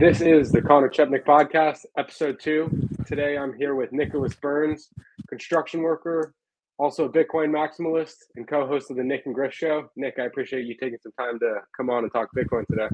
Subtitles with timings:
[0.00, 2.70] This is the Conor Chepenik podcast, episode two.
[3.04, 4.90] Today I'm here with Nycholas Burns,
[5.28, 6.34] construction worker,
[6.78, 9.90] also a Bitcoin maximalist, and co host of the Nyc and Griff Show.
[9.96, 12.86] Nick, I appreciate you taking some time to come on and talk Bitcoin today.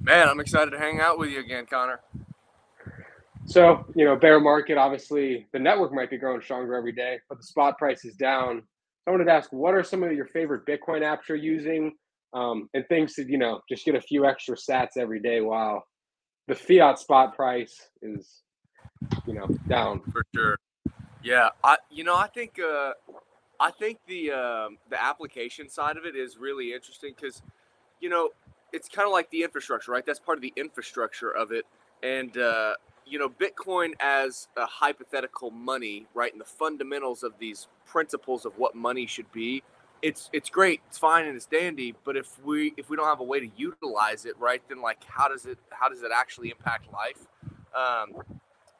[0.00, 1.98] Man, I'm excited to hang out with you again, Conor.
[3.46, 7.38] So, you know, bear market, obviously the network might be growing stronger every day, but
[7.38, 8.62] the spot price is down.
[9.08, 11.94] I wanted to ask, what are some of your favorite Bitcoin apps you're using?
[12.34, 15.84] Um, and things that you know, just get a few extra sats every day while
[16.46, 18.42] the fiat spot price is,
[19.26, 20.00] you know, down.
[20.12, 20.58] For sure.
[21.22, 21.50] Yeah.
[21.62, 22.92] I, you know, I think, uh,
[23.60, 27.42] I think the, um, the application side of it is really interesting because,
[28.00, 28.30] you know,
[28.72, 30.04] it's kind of like the infrastructure, right?
[30.04, 31.64] That's part of the infrastructure of it.
[32.02, 32.74] And, uh,
[33.06, 36.30] you know, Bitcoin as a hypothetical money, right?
[36.30, 39.62] And the fundamentals of these principles of what money should be,
[40.02, 41.94] it's it's great, it's fine and it's dandy.
[42.04, 45.02] But if we if we don't have a way to utilize it, right, then like
[45.04, 47.26] how does it how does it actually impact life?
[47.74, 48.22] Um,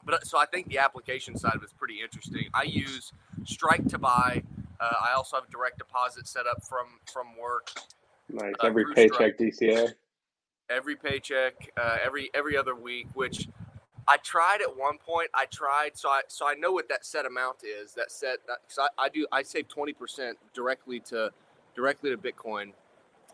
[0.05, 2.47] but so I think the application side of it's pretty interesting.
[2.55, 3.13] I use
[3.45, 4.43] Strike to buy.
[4.81, 7.71] Uh, I also have a direct deposit set up from from work.
[8.31, 8.55] Nice.
[8.63, 9.39] Uh, every paycheck Strike.
[9.39, 9.93] DCA.
[10.71, 13.49] Every paycheck, uh, every every other week, which
[14.09, 15.29] I tried at one point.
[15.35, 17.93] I tried, so I so I know what that set amount is.
[17.93, 21.31] That set, because I, I do I save twenty percent directly to
[21.77, 22.73] directly to Bitcoin,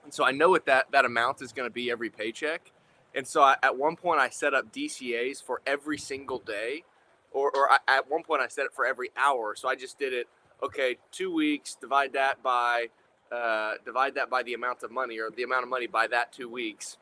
[0.02, 2.72] and so I know what that that amount is going to be every paycheck.
[3.14, 6.82] And so I, at one point I set up DCA's for every single day,
[7.30, 9.54] or or I, at one point I set it for every hour.
[9.54, 10.26] So I just did it.
[10.60, 11.76] Okay, two weeks.
[11.80, 12.88] Divide that by
[13.30, 16.32] uh, divide that by the amount of money, or the amount of money by that
[16.32, 16.96] two weeks,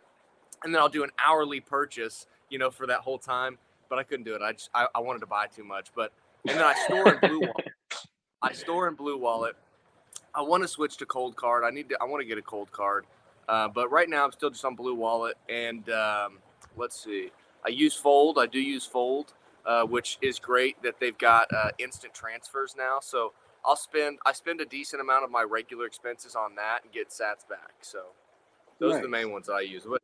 [0.63, 3.59] and then I'll do an hourly purchase you know, for that whole time.
[3.89, 4.43] But I couldn't do it.
[4.43, 5.89] I just I, I wanted to buy too much.
[5.95, 6.13] But
[6.49, 7.69] and then I store in BlueWallet.
[8.43, 9.53] I store in BlueWallet.
[10.35, 11.65] I want to switch to Coldcard.
[11.65, 11.99] I need to.
[12.01, 13.03] I want to get a Coldcard.
[13.49, 15.33] Uh, but right now I'm still just on BlueWallet.
[15.49, 16.39] And um,
[16.77, 17.31] let's see.
[17.67, 18.39] I use Fold.
[18.39, 19.35] I do use Fold,
[19.67, 22.99] uh, which is great that they've got uh, instant transfers now.
[23.01, 23.33] So
[23.65, 27.11] I'll spend I spend a decent amount of my regular expenses on that and get
[27.11, 27.75] Sats back.
[27.83, 27.99] So
[28.79, 29.01] those nice.
[29.01, 29.87] are the main ones I use.
[29.87, 30.03] What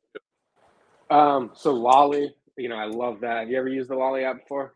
[1.11, 3.41] um, so Lolli, you know, I love that.
[3.41, 4.75] Have you ever used the Lolli app before?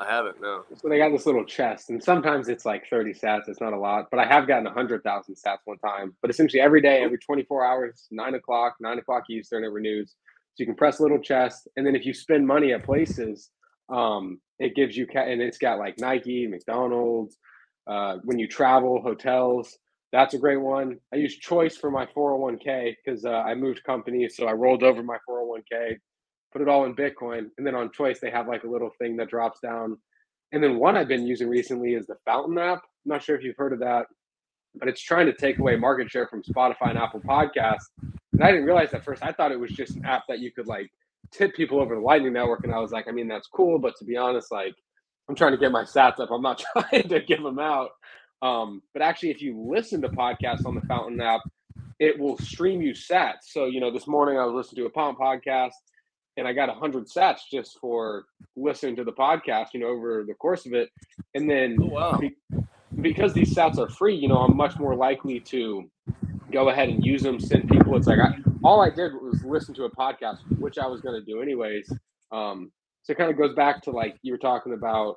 [0.00, 0.64] I haven't, no.
[0.74, 3.48] So they got this little chest, and sometimes it's like 30 sats.
[3.48, 6.14] It's not a lot, but I have gotten 100,000 sats one time.
[6.20, 10.10] But essentially, every day, every 24 hours, 9 o'clock, 9 o'clock Eastern, it renews.
[10.10, 13.50] So you can press little chest, and then if you spend money at places,
[13.88, 17.38] um, it gives you, ca- and it's got like Nike, McDonald's,
[17.86, 19.78] uh, when you travel, hotels.
[20.16, 20.98] That's a great one.
[21.12, 25.02] I use Choice for my 401k because uh, I moved companies, so I rolled over
[25.02, 25.98] my 401k,
[26.54, 29.18] put it all in Bitcoin, and then on Choice they have like a little thing
[29.18, 29.98] that drops down.
[30.52, 32.78] And then one I've been using recently is the Fountain app.
[32.78, 34.06] I'm not sure if you've heard of that,
[34.76, 37.90] but it's trying to take away market share from Spotify and Apple Podcasts.
[38.32, 39.22] And I didn't realize at first.
[39.22, 40.88] I thought it was just an app that you could like
[41.30, 43.92] tip people over the Lightning Network, and I was like, I mean, that's cool, but
[43.98, 44.76] to be honest, like
[45.28, 46.30] I'm trying to get my stats up.
[46.30, 47.90] I'm not trying to give them out.
[48.46, 51.40] Um, but actually, if you listen to podcasts on the Fountain app,
[51.98, 53.44] it will stream you sats.
[53.48, 55.72] So, you know, this morning I was listening to a Pound podcast
[56.36, 60.34] and I got 100 sats just for listening to the podcast, you know, over the
[60.34, 60.90] course of it.
[61.34, 62.18] And then oh, wow.
[62.18, 62.36] be,
[63.00, 65.90] because these sats are free, you know, I'm much more likely to
[66.52, 67.96] go ahead and use them, send people.
[67.96, 71.18] It's like I, all I did was listen to a podcast, which I was going
[71.18, 71.90] to do anyways.
[72.30, 72.70] Um,
[73.02, 75.16] so it kind of goes back to like you were talking about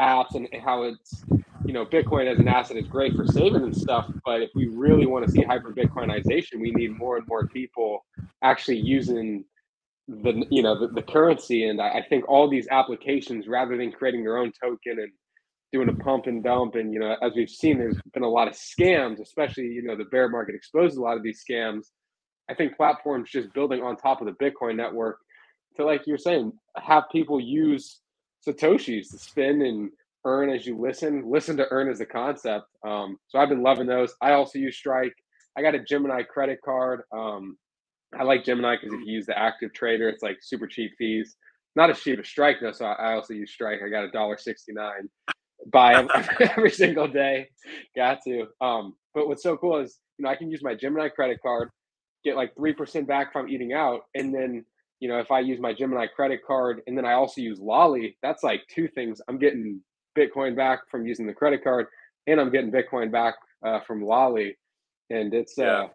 [0.00, 1.24] apps and how it's
[1.68, 4.68] you know, Bitcoin as an asset is great for saving and stuff, but if we
[4.68, 8.06] really want to see hyper Bitcoinization, we need more and more people
[8.42, 9.44] actually using
[10.08, 11.68] the you know the, the currency.
[11.68, 15.12] And I, I think all these applications, rather than creating their own token and
[15.70, 18.48] doing a pump and dump, and you know, as we've seen, there's been a lot
[18.48, 21.82] of scams, especially you know the bear market exposed a lot of these scams.
[22.48, 25.18] I think platforms just building on top of the Bitcoin network
[25.76, 28.00] to, like you're saying, have people use
[28.48, 29.90] satoshis to spend and
[30.24, 31.24] earn as you listen.
[31.26, 32.66] Listen to earn as a concept.
[32.86, 34.14] Um, so I've been loving those.
[34.20, 35.14] I also use Strike.
[35.56, 37.02] I got a Gemini credit card.
[37.16, 37.56] Um,
[38.18, 41.36] I like Gemini because if you use the active trader, it's like super cheap fees.
[41.76, 43.80] Not as cheap as Strike though, so I also use Strike.
[43.84, 45.08] I got a dollar sixty nine.
[45.72, 47.48] Buy every, every single day.
[47.94, 48.46] Got to.
[48.60, 51.70] Um, but what's so cool is you know I can use my Gemini credit card,
[52.24, 54.64] get like three percent back from eating out, and then
[55.00, 58.16] you know if I use my Gemini credit card and then I also use Lolli,
[58.22, 59.20] that's like two things.
[59.28, 59.80] I'm getting
[60.18, 61.86] Bitcoin back from using the credit card,
[62.26, 63.34] and I'm getting Bitcoin back
[63.64, 64.56] uh, from Lolli.
[65.10, 65.84] And it's yeah.
[65.84, 65.88] uh,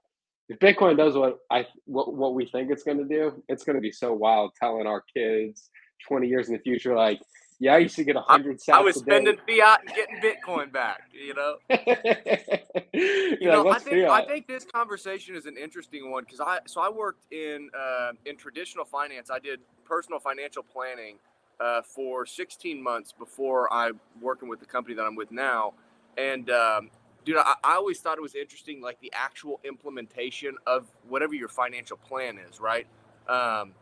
[0.49, 3.75] if Bitcoin does what I what, what we think it's going to do, it's going
[3.75, 4.51] to be so wild.
[4.59, 5.69] Telling our kids
[6.07, 7.21] 20 years in the future, like
[7.59, 11.09] Yeah, I used to get a hundred I was spending fiat and getting Bitcoin back.
[11.13, 11.55] You know.
[13.39, 14.07] you know, I think?
[14.09, 18.11] I think this conversation is an interesting one because I so I worked in uh,
[18.25, 19.29] in traditional finance.
[19.29, 21.17] I did personal financial planning
[21.59, 23.91] uh, for 16 months before I
[24.21, 25.73] working with the company that I'm with now,
[26.17, 26.89] and um,
[27.25, 31.47] dude, I, I, always thought it was interesting, like the actual implementation of whatever your
[31.47, 32.87] financial plan is, right?
[33.27, 33.73] Um,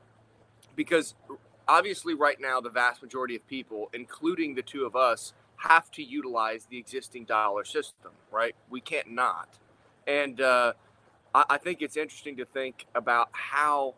[0.76, 1.16] because
[1.68, 6.04] obviously, right now, the vast majority of people, including the two of us, have to
[6.04, 8.56] utilize the existing dollar system, right?
[8.70, 9.60] We can't not.
[10.08, 10.74] And uh,
[11.34, 13.96] I, I think it's interesting to think about how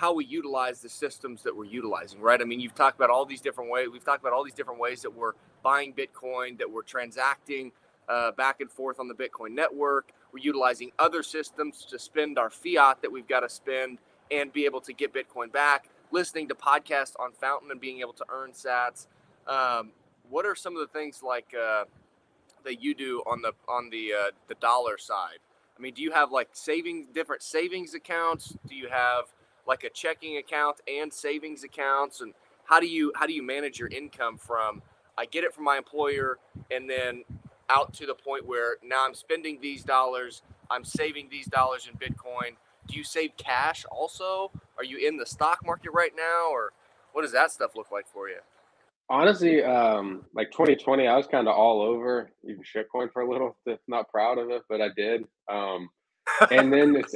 [0.00, 2.40] how we utilize the systems that we're utilizing, right?
[2.40, 3.88] I mean, you've talked about all these different ways.
[3.92, 7.70] We've talked about all these different ways that we're buying Bitcoin, that we're transacting
[8.08, 10.12] uh, back and forth on the Bitcoin network.
[10.32, 13.98] We're utilizing other systems to spend our fiat that we've got to spend
[14.30, 15.90] and be able to get Bitcoin back.
[16.12, 19.06] Listening to podcasts on Fountain and being able to earn Sats.
[19.46, 19.90] Um,
[20.30, 21.84] what are some of the things like uh,
[22.64, 25.40] that you do on the on the uh, the dollar side?
[25.76, 28.56] I mean, do you have like saving different savings accounts?
[28.66, 29.26] Do you have
[29.70, 32.20] like a checking account and savings accounts?
[32.20, 32.34] And
[32.64, 34.82] how do you how do you manage your income from
[35.16, 36.38] I get it from my employer
[36.70, 37.24] and then
[37.70, 41.96] out to the point where now I'm spending these dollars, I'm saving these dollars in
[41.96, 42.56] Bitcoin.
[42.88, 44.50] Do you save cash also?
[44.76, 46.72] Are you in the stock market right now, or
[47.12, 48.38] what does that stuff look like for you?
[49.08, 53.56] Honestly, um, like 2020, I was kind of all over even shitcoin for a little.
[53.86, 55.24] Not proud of it, but I did.
[55.48, 55.90] Um,
[56.50, 57.14] and then it's,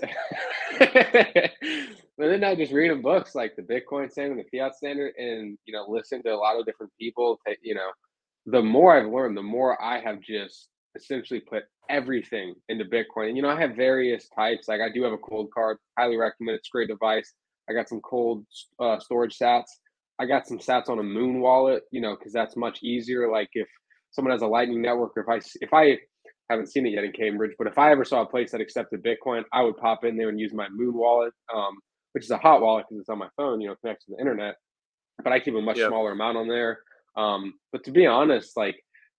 [2.19, 5.75] but then I just reading books like the Bitcoin standard, the fiat standard, and you
[5.75, 7.39] know, listen to a lot of different people.
[7.63, 7.91] You know,
[8.47, 13.29] the more I've learned, the more I have just essentially put everything into Bitcoin.
[13.29, 14.69] And you know, I have various types.
[14.69, 15.77] Like I do have a Coldcard.
[15.99, 16.55] highly recommend.
[16.55, 16.59] it.
[16.59, 17.33] It's a great device.
[17.69, 18.45] I got some cold
[18.79, 19.69] uh, storage sats.
[20.19, 23.31] I got some sats on a Muun wallet, you know, because that's much easier.
[23.31, 23.67] Like if
[24.11, 25.99] someone has a Lightning network, or if I if I
[26.51, 29.03] haven't seen it yet in Cambridge, but if I ever saw a place that accepted
[29.03, 31.75] Bitcoin, I would pop in there and use my Muun wallet, um,
[32.13, 34.21] which is a hot wallet because it's on my phone, you know, connects to the
[34.21, 34.57] internet.
[35.23, 35.89] But I keep a much yep.
[35.89, 36.81] smaller amount on there.
[37.17, 38.77] Um, but to be honest, like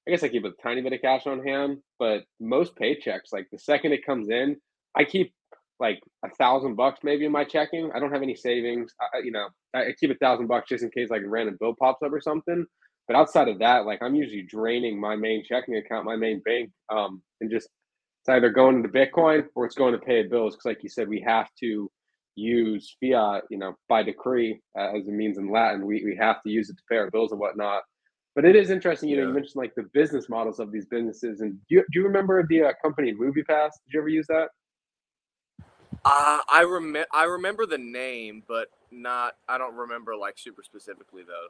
[0.07, 3.48] I guess I keep a tiny bit of cash on hand, but most paychecks, like
[3.51, 4.57] the second it comes in,
[4.95, 5.33] I keep
[5.80, 7.92] like a thousand bucks maybe in my checking.
[7.94, 8.94] I don't have any savings.
[9.01, 11.75] I, you know, I keep a thousand bucks just in case like a random bill
[11.77, 12.66] pops up or something.
[13.07, 16.72] But outside of that, like I'm usually draining my main checking account, my main bank,
[16.90, 17.69] um, and just
[18.22, 20.56] it's either going into Bitcoin or it's going to pay bills.
[20.56, 21.90] Because like you said, we have to
[22.36, 25.86] use fiat, you know, by decree uh, as it means in Latin.
[25.86, 27.84] We, we have to use it to pay our bills and whatnot.
[28.36, 31.40] But it is interesting, you know, you mentioned like the business models of these businesses.
[31.40, 33.72] And do you, do you remember the uh, company MoviePass?
[33.86, 34.50] Did you ever use that?
[36.04, 41.24] Uh, I remember I remember the name, but not I don't remember like super specifically
[41.24, 41.48] though.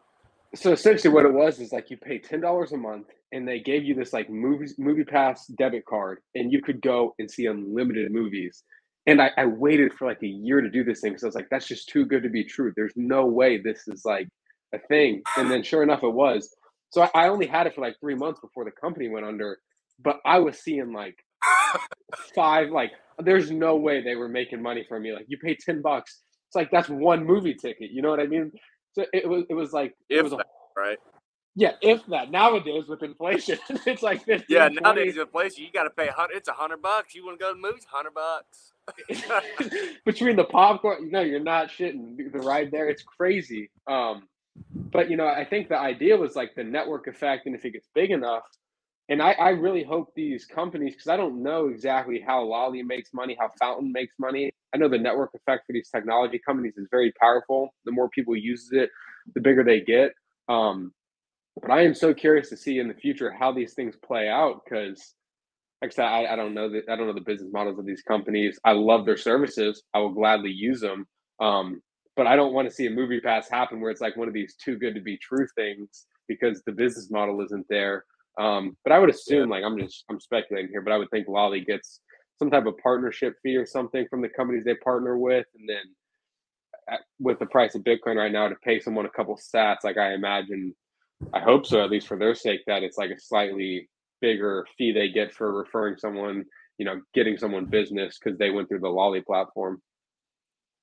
[0.55, 3.59] So essentially, what it was is like you pay ten dollars a month, and they
[3.59, 7.45] gave you this like movie movie pass debit card, and you could go and see
[7.45, 8.63] unlimited movies.
[9.07, 11.35] And I, I waited for like a year to do this thing because I was
[11.35, 12.73] like, that's just too good to be true.
[12.75, 14.27] There's no way this is like
[14.73, 15.21] a thing.
[15.37, 16.55] And then sure enough, it was.
[16.89, 19.59] So I, I only had it for like three months before the company went under,
[20.03, 21.17] but I was seeing like
[22.35, 25.13] five, like, there's no way they were making money from me.
[25.13, 26.21] Like, you pay 10 bucks.
[26.47, 27.91] It's like, that's one movie ticket.
[27.91, 28.51] You know what I mean?
[28.95, 30.97] So it was, it was like, if it was that, a, right.
[31.57, 34.67] Yeah, if that nowadays with inflation, it's like 15, yeah.
[34.69, 36.35] Nowadays with inflation, you got to pay hundred.
[36.35, 37.15] It's a hundred bucks.
[37.15, 37.85] You want to go to the movies?
[37.89, 38.73] Hundred bucks.
[40.05, 42.31] between the popcorn, no, you're not shitting.
[42.31, 43.69] The ride there, it's crazy.
[43.87, 44.27] Um,
[44.73, 47.71] but you know, I think the idea was like the network effect, and if it
[47.71, 48.43] gets big enough,
[49.09, 53.13] and I, I really hope these companies, because I don't know exactly how Lolli makes
[53.13, 54.51] money, how Fountain makes money.
[54.73, 57.73] I know the network effect for these technology companies is very powerful.
[57.85, 58.89] The more people use it,
[59.33, 60.13] the bigger they get.
[60.49, 60.91] Um,
[61.61, 64.61] but I am so curious to see in the future how these things play out
[64.65, 65.13] because
[65.81, 68.59] like I said, I, don't know I don't know the business models of these companies.
[68.65, 69.83] I love their services.
[69.93, 71.05] I will gladly use them.
[71.39, 71.81] Um,
[72.15, 74.55] but I don't want to see a MoviePass happen where it's like one of these
[74.55, 78.05] too good to be true things because the business model isn't there.
[78.37, 79.55] Um, but I would assume, yeah.
[79.55, 82.01] like I'm just I'm speculating here, but I would think Lolli gets
[82.37, 85.83] some type of partnership fee or something from the companies they partner with, and then
[86.89, 89.97] at, with the price of Bitcoin right now to pay someone a couple sats, like
[89.97, 90.75] I imagine,
[91.33, 93.89] I hope so, at least for their sake, that it's like a slightly
[94.21, 96.45] bigger fee they get for referring someone,
[96.77, 99.81] you know, getting someone business because they went through the Lolli platform.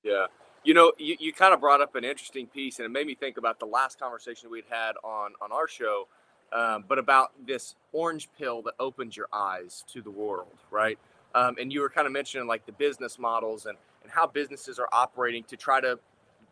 [0.03, 0.25] Yeah.
[0.63, 3.15] You know, you, you kind of brought up an interesting piece, and it made me
[3.15, 6.07] think about the last conversation we'd had on on our show,
[6.53, 10.97] um, but about this orange pill that opens your eyes to the world, right?
[11.35, 14.79] Um, and you were kind of mentioning like the business models and and how businesses
[14.79, 15.97] are operating to try to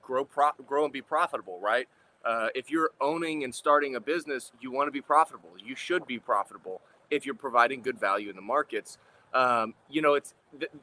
[0.01, 1.87] grow pro- grow and be profitable, right?
[2.23, 5.49] Uh, if you're owning and starting a business, you want to be profitable.
[5.63, 8.97] You should be profitable if you're providing good value in the markets.
[9.33, 10.33] Um, you know, it's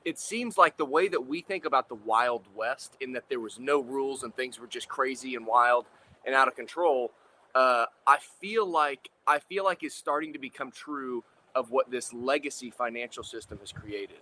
[0.04, 3.40] it seems like the way that we think about the Wild West, in that there
[3.40, 5.86] was no rules and things were just crazy and wild
[6.24, 7.12] and out of control.
[7.54, 11.22] Uh, I feel like I feel like is starting to become true
[11.54, 14.20] of what this legacy financial system has created.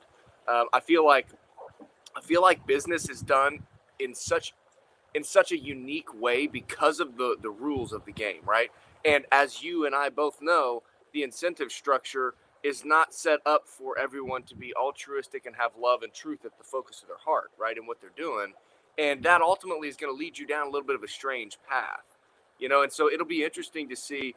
[0.49, 1.29] Um, I feel like
[2.17, 3.61] I feel like business is done
[4.01, 4.55] in such
[5.15, 8.71] in such a unique way because of the the rules of the game, right?
[9.05, 13.97] And as you and I both know, the incentive structure is not set up for
[13.97, 17.53] everyone to be altruistic and have love and truth at the focus of their heart,
[17.57, 17.77] right?
[17.77, 18.55] And what they're doing.
[18.99, 21.59] And that ultimately is going to lead you down a little bit of a strange
[21.69, 22.16] path.
[22.59, 24.35] You know, and so it'll be interesting to see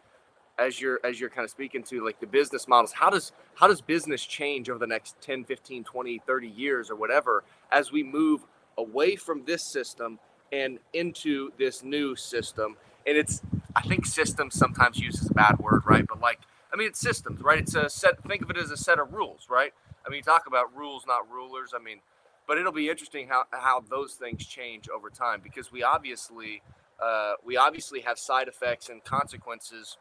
[0.57, 3.65] as you're as you're kind of speaking to like the business models how does how
[3.65, 8.03] does business change over the next 10 15 20 30 years or whatever as we
[8.03, 8.45] move
[8.77, 10.19] away from this system
[10.51, 12.75] and into this new system.
[13.05, 13.41] And it's,
[13.75, 16.05] I think systems sometimes uses a bad word, right?
[16.07, 16.39] But like,
[16.73, 17.59] I mean, it's systems, right?
[17.59, 19.73] It's a set, think of it as a set of rules, right?
[20.05, 21.73] I mean, you talk about rules, not rulers.
[21.75, 21.99] I mean,
[22.47, 26.61] but it'll be interesting how, how those things change over time because we obviously,
[27.03, 29.97] uh, we obviously have side effects and consequences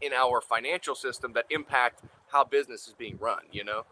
[0.00, 3.40] in our financial system that impact how business is being run.
[3.50, 3.84] You know,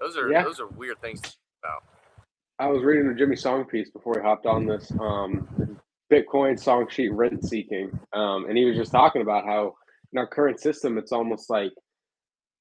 [0.00, 0.42] those are yeah.
[0.44, 1.82] those are weird things to think about.
[2.58, 5.78] I was reading a Jimmy Song piece before we hopped on this um,
[6.10, 9.74] Bitcoin song sheet rent seeking, um, and he was just talking about how
[10.12, 11.72] in our current system, it's almost like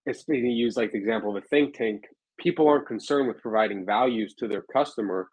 [0.05, 2.03] it's being used like the example of a think tank.
[2.37, 5.27] People aren't concerned with providing values to their customer.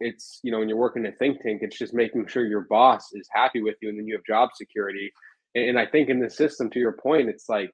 [0.00, 3.12] It's you know when you're working a think tank, it's just making sure your boss
[3.12, 5.12] is happy with you, and then you have job security.
[5.54, 7.70] And, and I think in this system, to your point, it's like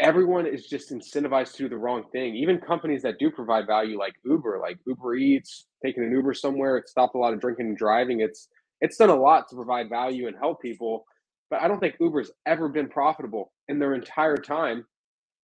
[0.00, 2.34] everyone is just incentivized to do the wrong thing.
[2.34, 6.76] Even companies that do provide value, like Uber, like Uber Eats, taking an Uber somewhere,
[6.76, 8.20] it stopped a lot of drinking and driving.
[8.20, 8.48] It's
[8.80, 11.04] it's done a lot to provide value and help people,
[11.50, 14.86] but I don't think Uber's ever been profitable in their entire time.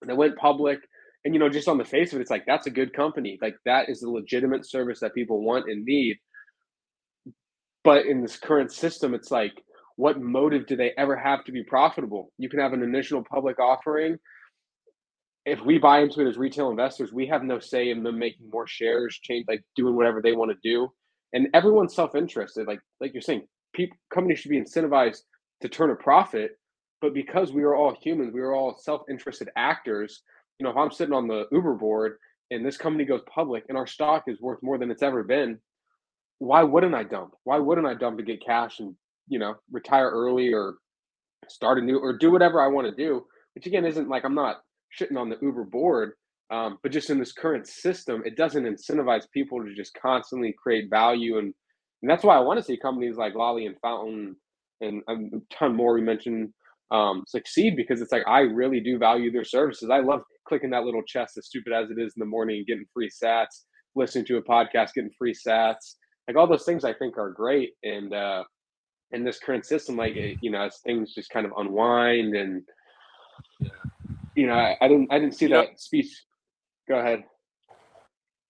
[0.06, 0.80] They went public,
[1.26, 3.36] and you know, just on the face of it, it's like that's a good company.
[3.42, 6.18] Like that is a legitimate service that people want and need.
[7.82, 9.52] But in this current system, it's like
[9.96, 12.30] what motive do they ever have to be profitable?
[12.38, 14.18] You can have an initial public offering.
[15.44, 18.48] If we buy into it as retail investors, we have no say in them making
[18.52, 20.92] more shares, change like doing whatever they want to do.
[21.32, 22.68] And everyone's self-interested.
[22.68, 25.22] Like like you're saying, people companies should be incentivized
[25.62, 26.52] to turn a profit.
[27.00, 30.22] But because we are all humans, we are all self-interested actors.
[30.58, 32.16] You know, if I'm sitting on the Uber board
[32.50, 35.58] and this company goes public and our stock is worth more than it's ever been,
[36.38, 37.32] why wouldn't I dump?
[37.44, 38.94] Why wouldn't I dump to get cash and
[39.28, 40.76] you know, retire early or
[41.48, 44.34] start a new or do whatever I want to do, which again isn't like I'm
[44.34, 44.58] not
[44.98, 46.12] shitting on the Uber board,
[46.50, 50.90] um, but just in this current system, it doesn't incentivize people to just constantly create
[50.90, 51.52] value and
[52.02, 54.36] and that's why I want to see companies like Lolli and Fountain
[54.82, 55.14] and a
[55.50, 56.52] ton more we mentioned
[56.90, 59.90] um, succeed because it's like I really do value their services.
[59.90, 62.86] I love clicking that little chest, as stupid as it is in the morning, getting
[62.92, 63.64] free sats,
[63.94, 65.94] listening to a podcast, getting free sats,
[66.28, 67.72] like all those things I think are great.
[67.82, 68.44] And uh,
[69.12, 72.62] in this current system, like you know, as things just kind of unwind and
[73.60, 73.68] yeah.
[74.34, 76.24] you know, I, I didn't I didn't see that speech.
[76.88, 77.24] Go ahead.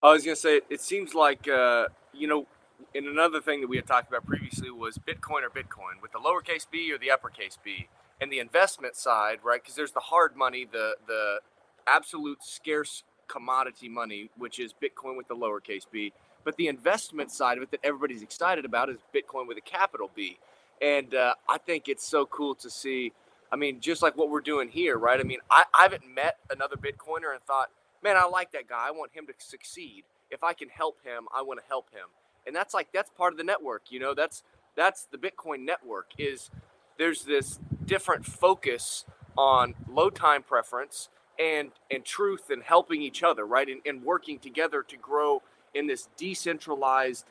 [0.02, 2.46] I was gonna say it seems like uh, you know,
[2.94, 6.18] and another thing that we had talked about previously was Bitcoin or Bitcoin with the
[6.18, 7.88] lowercase b or the uppercase b,
[8.20, 9.62] and the investment side, right?
[9.62, 11.40] Because there's the hard money, the the
[11.86, 16.12] absolute scarce commodity money, which is Bitcoin with the lowercase b.
[16.44, 20.10] But the investment side of it that everybody's excited about is Bitcoin with a capital
[20.14, 20.38] B.
[20.80, 23.12] And uh, I think it's so cool to see.
[23.50, 25.18] I mean, just like what we're doing here, right?
[25.18, 27.70] I mean, I, I haven't met another Bitcoiner and thought,
[28.02, 28.86] man, I like that guy.
[28.86, 30.04] I want him to succeed.
[30.30, 32.06] If I can help him, I want to help him.
[32.46, 34.14] And that's like that's part of the network, you know.
[34.14, 34.44] That's
[34.76, 36.12] that's the Bitcoin network.
[36.16, 36.50] Is
[36.98, 39.04] there's this different focus
[39.36, 43.68] on low time preference and and truth and helping each other, right?
[43.68, 45.42] And, and working together to grow
[45.74, 47.26] in this decentralized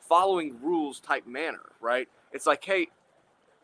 [0.00, 2.08] following rules type manner, right?
[2.32, 2.88] It's like, hey,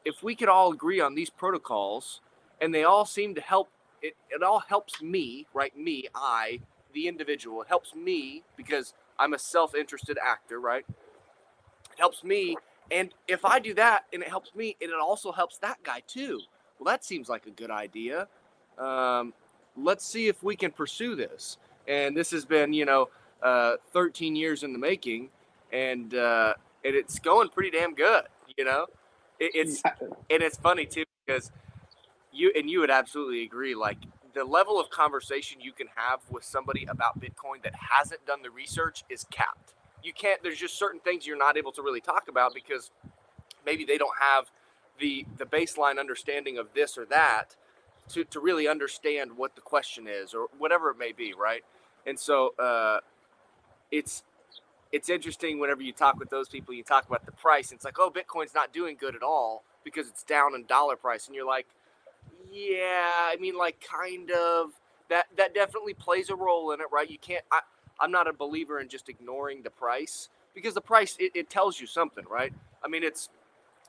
[0.05, 2.21] if we could all agree on these protocols
[2.61, 3.71] and they all seem to help,
[4.03, 5.77] it, it all helps me, right?
[5.77, 6.61] Me, I,
[6.95, 10.85] the individual, it helps me because I'm a self interested actor, right?
[10.89, 12.57] It helps me.
[12.91, 16.03] And if I do that and it helps me, and it also helps that guy
[16.07, 16.41] too.
[16.79, 18.27] Well, that seems like a good idea.
[18.79, 19.33] Um,
[19.77, 21.59] let's see if we can pursue this.
[21.87, 23.09] And this has been, you know,
[23.43, 25.29] uh, 13 years in the making,
[25.73, 26.55] and uh,
[26.85, 28.25] and it's going pretty damn good.
[28.57, 28.87] You know,
[29.39, 31.51] it, it's and it's funny too because
[32.33, 33.75] you and you would absolutely agree.
[33.75, 33.99] Like
[34.35, 38.51] the level of conversation you can have with somebody about Bitcoin that hasn't done the
[38.51, 39.75] research is capped.
[40.03, 40.43] You can't.
[40.43, 42.91] There's just certain things you're not able to really talk about because
[43.65, 44.51] maybe they don't have
[44.99, 47.57] the the baseline understanding of this or that
[48.11, 51.63] to, to really understand what the question is or whatever it may be right
[52.07, 52.99] and so uh,
[53.91, 54.23] it's
[54.93, 57.85] it's interesting whenever you talk with those people you talk about the price and it's
[57.85, 61.35] like oh bitcoin's not doing good at all because it's down in dollar price and
[61.35, 61.67] you're like
[62.53, 64.73] yeah i mean like kind of
[65.09, 67.61] that that definitely plays a role in it right you can't I,
[68.01, 71.81] i'm not a believer in just ignoring the price because the price it, it tells
[71.81, 72.53] you something right?
[72.85, 73.29] I mean it's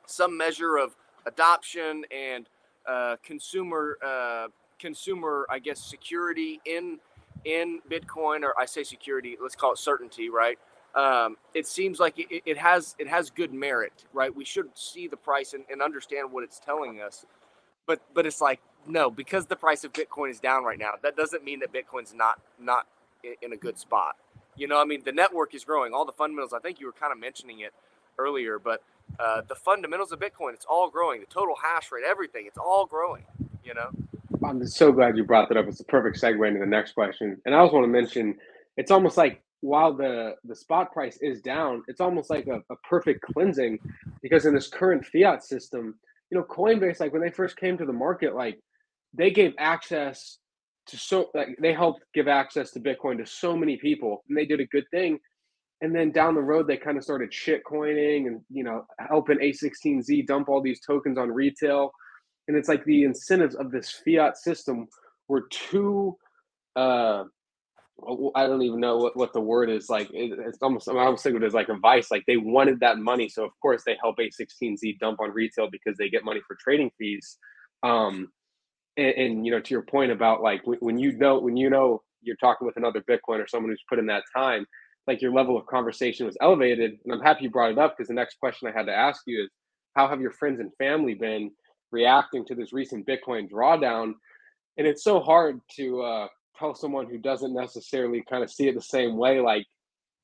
[0.05, 2.47] some measure of adoption and
[2.87, 4.47] uh, consumer uh,
[4.79, 6.99] consumer I guess security in
[7.45, 10.57] in Bitcoin or I say security let's call it certainty right?
[10.93, 14.35] Um, it seems like it, it, has it has good merit right?
[14.35, 17.25] We should see the price and, and understand what it's telling us.
[17.87, 21.15] But but it's like no because the price of Bitcoin is down right now that
[21.15, 22.87] doesn't mean that Bitcoin's not not
[23.41, 24.15] in a good spot
[24.55, 26.93] you know I mean the network is growing all the fundamentals I think you were
[26.93, 27.73] kind of mentioning it
[28.17, 28.83] earlier but
[29.19, 31.21] uh, the fundamentals of Bitcoin, it's all growing.
[31.21, 33.23] The total hash rate, everything, it's all growing.
[33.63, 33.89] You know.
[34.43, 35.67] I'm so glad you brought that up.
[35.67, 37.39] It's a perfect segue into the next question.
[37.45, 38.35] And I also want to mention,
[38.77, 42.75] it's almost like while the the spot price is down, it's almost like a, a
[42.89, 43.79] perfect cleansing
[44.21, 45.95] because in this current fiat system,
[46.31, 48.59] you know, Coinbase, like when they first came to the market, like
[49.13, 50.39] they gave access
[50.91, 54.45] to so like they helped give access to Bitcoin to so many people, and they
[54.45, 55.19] did a good thing
[55.81, 59.37] and then down the road they kind of started shit coining and you know helping
[59.39, 61.91] a16z dump all these tokens on retail
[62.47, 64.87] and it's like the incentives of this fiat system
[65.27, 66.15] were too
[66.75, 67.23] uh
[68.35, 70.09] I don't even know what, what the word is like.
[70.11, 72.09] It, it's almost I almost think of it as like a vice.
[72.09, 75.97] Like they wanted that money, so of course they help A16Z dump on retail because
[75.97, 77.37] they get money for trading fees.
[77.83, 78.31] Um,
[79.01, 82.01] and, and you know, to your point about like when, you know when you know
[82.21, 84.65] you're talking with another Bitcoin or someone who's put in that time,
[85.07, 86.99] like your level of conversation was elevated.
[87.03, 89.21] And I'm happy you brought it up because the next question I had to ask
[89.25, 89.49] you is
[89.95, 91.51] how have your friends and family been
[91.91, 94.13] reacting to this recent Bitcoin drawdown?
[94.77, 96.27] And it's so hard to uh,
[96.57, 99.65] tell someone who doesn't necessarily kind of see it the same way, like,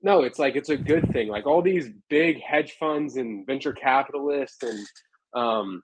[0.01, 1.27] no, it's like it's a good thing.
[1.27, 4.87] Like all these big hedge funds and venture capitalists and
[5.33, 5.81] um,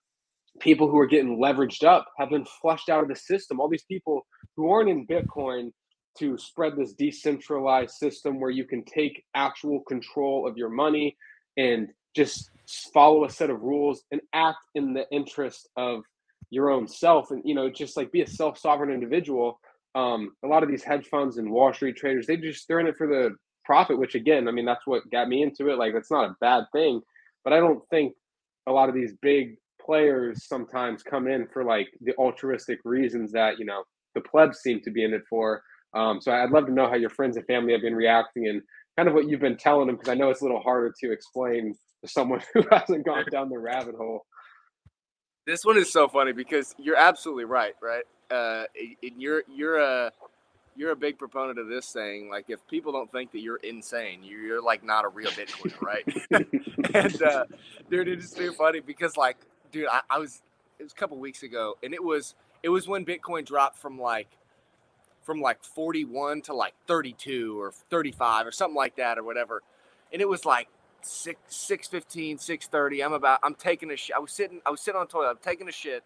[0.59, 3.59] people who are getting leveraged up have been flushed out of the system.
[3.59, 5.71] All these people who aren't in Bitcoin
[6.19, 11.17] to spread this decentralized system where you can take actual control of your money
[11.57, 12.51] and just
[12.93, 16.03] follow a set of rules and act in the interest of
[16.49, 19.59] your own self and you know just like be a self-sovereign individual
[19.95, 22.87] um, a lot of these hedge funds and wall street traders they just they're in
[22.87, 23.31] it for the
[23.65, 26.35] profit which again i mean that's what got me into it like that's not a
[26.39, 27.01] bad thing
[27.43, 28.13] but i don't think
[28.67, 29.55] a lot of these big
[29.86, 33.84] players sometimes come in for like the altruistic reasons that you know
[34.15, 35.62] the plebs seem to be in it for
[35.93, 38.62] um, so I'd love to know how your friends and family have been reacting and
[38.98, 41.12] kind of what you've been telling them because I know it's a little harder to
[41.12, 44.26] explain to someone who hasn't gone down the rabbit hole.
[45.46, 48.04] This one is so funny because you're absolutely right, right?
[48.32, 48.63] Uh,
[49.04, 50.12] and you're you're a
[50.76, 54.22] you're a big proponent of this saying like if people don't think that you're insane,
[54.24, 56.04] you're, like not a real Bitcoiner, right?
[56.96, 57.46] and uh,
[57.91, 59.38] dude, it is too funny because like,
[59.73, 60.41] dude, I, I was
[60.79, 63.99] it was a couple weeks ago, and it was it was when Bitcoin dropped from
[63.99, 64.29] like
[65.23, 69.62] from like 41 to like 32 or 35 or something like that or whatever.
[70.12, 70.67] And it was like
[71.01, 73.03] 6 615, 630.
[73.03, 74.15] I'm about I'm taking a shit.
[74.15, 76.03] I was sitting I was sitting on the toilet, I'm taking a shit.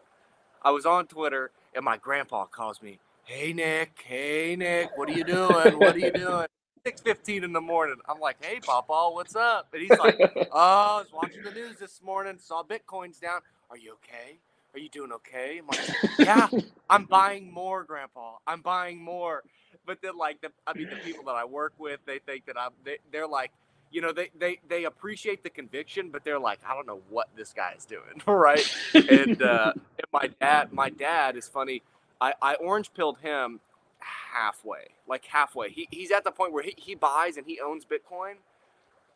[0.63, 5.13] I was on Twitter and my grandpa calls me, Hey Nick, hey Nick, what are
[5.13, 5.77] you doing?
[5.77, 6.47] What are you doing?
[6.85, 7.97] 6:15 in the morning.
[8.07, 10.15] I'm like, "Hey, Papa, what's up?" And he's like,
[10.51, 12.37] "Oh, I was watching the news this morning.
[12.39, 13.41] Saw Bitcoin's down.
[13.69, 14.39] Are you okay?"
[14.73, 15.59] Are you doing okay?
[15.59, 16.47] I'm like, Yeah,
[16.89, 18.35] I'm buying more, Grandpa.
[18.45, 19.43] I'm buying more.
[19.87, 22.59] But then, like, the, I mean, the people that I work with, they think that
[22.59, 23.51] I'm, they, they're like,
[23.89, 27.29] you know, they, they, they appreciate the conviction, but they're like, I don't know what
[27.35, 28.21] this guy is doing.
[28.27, 28.69] right.
[28.93, 31.81] and, uh, and my dad, my dad is funny.
[32.21, 33.61] I, I orange pilled him
[33.99, 35.69] halfway, like halfway.
[35.69, 38.35] He, he's at the point where he, he buys and he owns Bitcoin,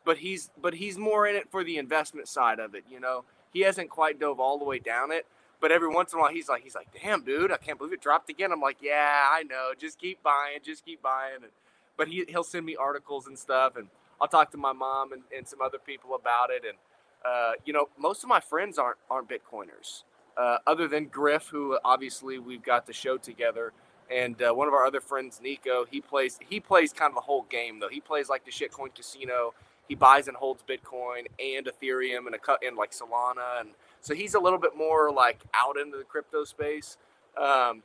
[0.05, 2.85] but he's, but he's more in it for the investment side of it.
[2.89, 5.25] You know, he hasn't quite dove all the way down it,
[5.59, 7.93] but every once in a while, he's like, he's like, damn, dude, I can't believe
[7.93, 8.51] it dropped again.
[8.51, 9.71] I'm like, yeah, I know.
[9.79, 11.35] Just keep buying, just keep buying.
[11.43, 11.51] And,
[11.97, 13.87] but he he'll send me articles and stuff, and
[14.19, 16.63] I'll talk to my mom and, and some other people about it.
[16.67, 16.77] And
[17.23, 20.03] uh, you know, most of my friends aren't aren't Bitcoiners,
[20.35, 23.71] uh, other than Griff, who obviously we've got the show together.
[24.09, 27.21] And uh, one of our other friends, Nico, he plays he plays kind of the
[27.21, 27.89] whole game though.
[27.89, 29.53] He plays like the shitcoin casino.
[29.91, 34.39] He buys and holds Bitcoin and Ethereum and a like Solana and so he's a
[34.39, 36.95] little bit more like out into the crypto space.
[37.37, 37.83] Um,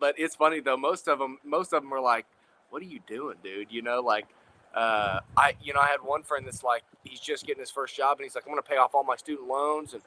[0.00, 0.78] but it's funny though.
[0.78, 2.24] Most of them, most of them are like,
[2.70, 4.26] "What are you doing, dude?" You know, like
[4.74, 7.94] uh, I, you know, I had one friend that's like, he's just getting his first
[7.94, 10.02] job, and he's like, I'm going to pay off all my student loans, and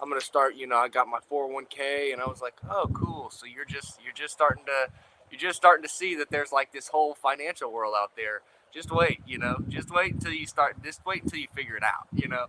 [0.00, 0.54] I'm to start.
[0.56, 3.30] You know, I got my 401k, and I was like, oh, cool.
[3.30, 4.88] So you're just, you're just starting to,
[5.30, 8.42] you're just starting to see that there's like this whole financial world out there.
[8.72, 10.82] Just wait, you know, just wait until you start.
[10.82, 12.46] Just wait until you figure it out, you know.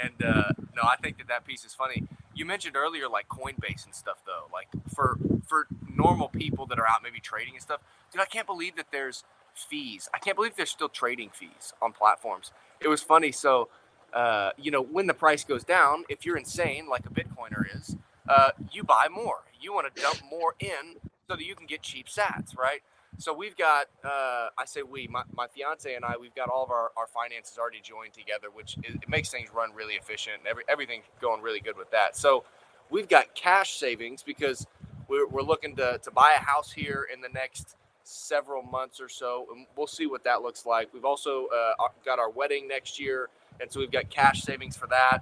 [0.00, 2.04] And uh, no, I think that that piece is funny.
[2.34, 4.46] You mentioned earlier like Coinbase and stuff, though.
[4.52, 7.80] Like for for normal people that are out maybe trading and stuff,
[8.12, 10.08] dude, I can't believe that there's fees.
[10.14, 12.52] I can't believe there's still trading fees on platforms.
[12.80, 13.32] It was funny.
[13.32, 13.68] So,
[14.12, 17.96] uh, you know, when the price goes down, if you're insane like a Bitcoiner is,
[18.28, 19.42] uh, you buy more.
[19.60, 22.82] You want to dump more in so that you can get cheap sats, right?
[23.18, 26.62] So we've got, uh, I say we, my, my fiance and I, we've got all
[26.62, 30.36] of our, our finances already joined together, which is, it makes things run really efficient.
[30.38, 32.16] And every, going really good with that.
[32.16, 32.44] So
[32.90, 34.66] we've got cash savings because
[35.08, 39.08] we're, we're looking to, to buy a house here in the next several months or
[39.08, 39.46] so.
[39.52, 40.94] And we'll see what that looks like.
[40.94, 44.86] We've also uh, got our wedding next year, and so we've got cash savings for
[44.86, 45.20] that.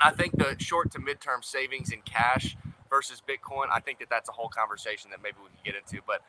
[0.00, 2.56] I think the short to midterm savings in cash
[2.88, 6.02] versus Bitcoin, I think that that's a whole conversation that maybe we can get into.
[6.06, 6.22] But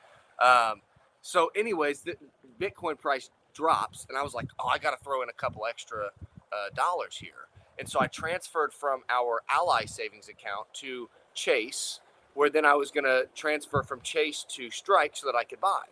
[0.43, 0.82] um,
[1.21, 2.15] so, anyways, the
[2.60, 5.65] Bitcoin price drops, and I was like, oh, I got to throw in a couple
[5.67, 7.47] extra uh, dollars here.
[7.80, 11.99] And so I transferred from our Ally savings account to Chase
[12.34, 15.60] where then I was going to transfer from Chase to Strike so that I could
[15.60, 15.84] buy.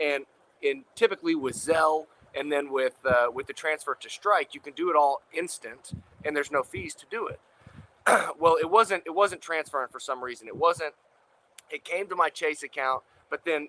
[0.00, 0.24] And
[0.62, 4.72] in typically with Zelle and then with uh, with the transfer to Strike, you can
[4.72, 5.92] do it all instant,
[6.24, 7.40] and there's no fees to do it.
[8.38, 10.48] well, it wasn't it wasn't transferring for some reason.
[10.48, 10.94] It wasn't.
[11.70, 13.68] It came to my Chase account, but then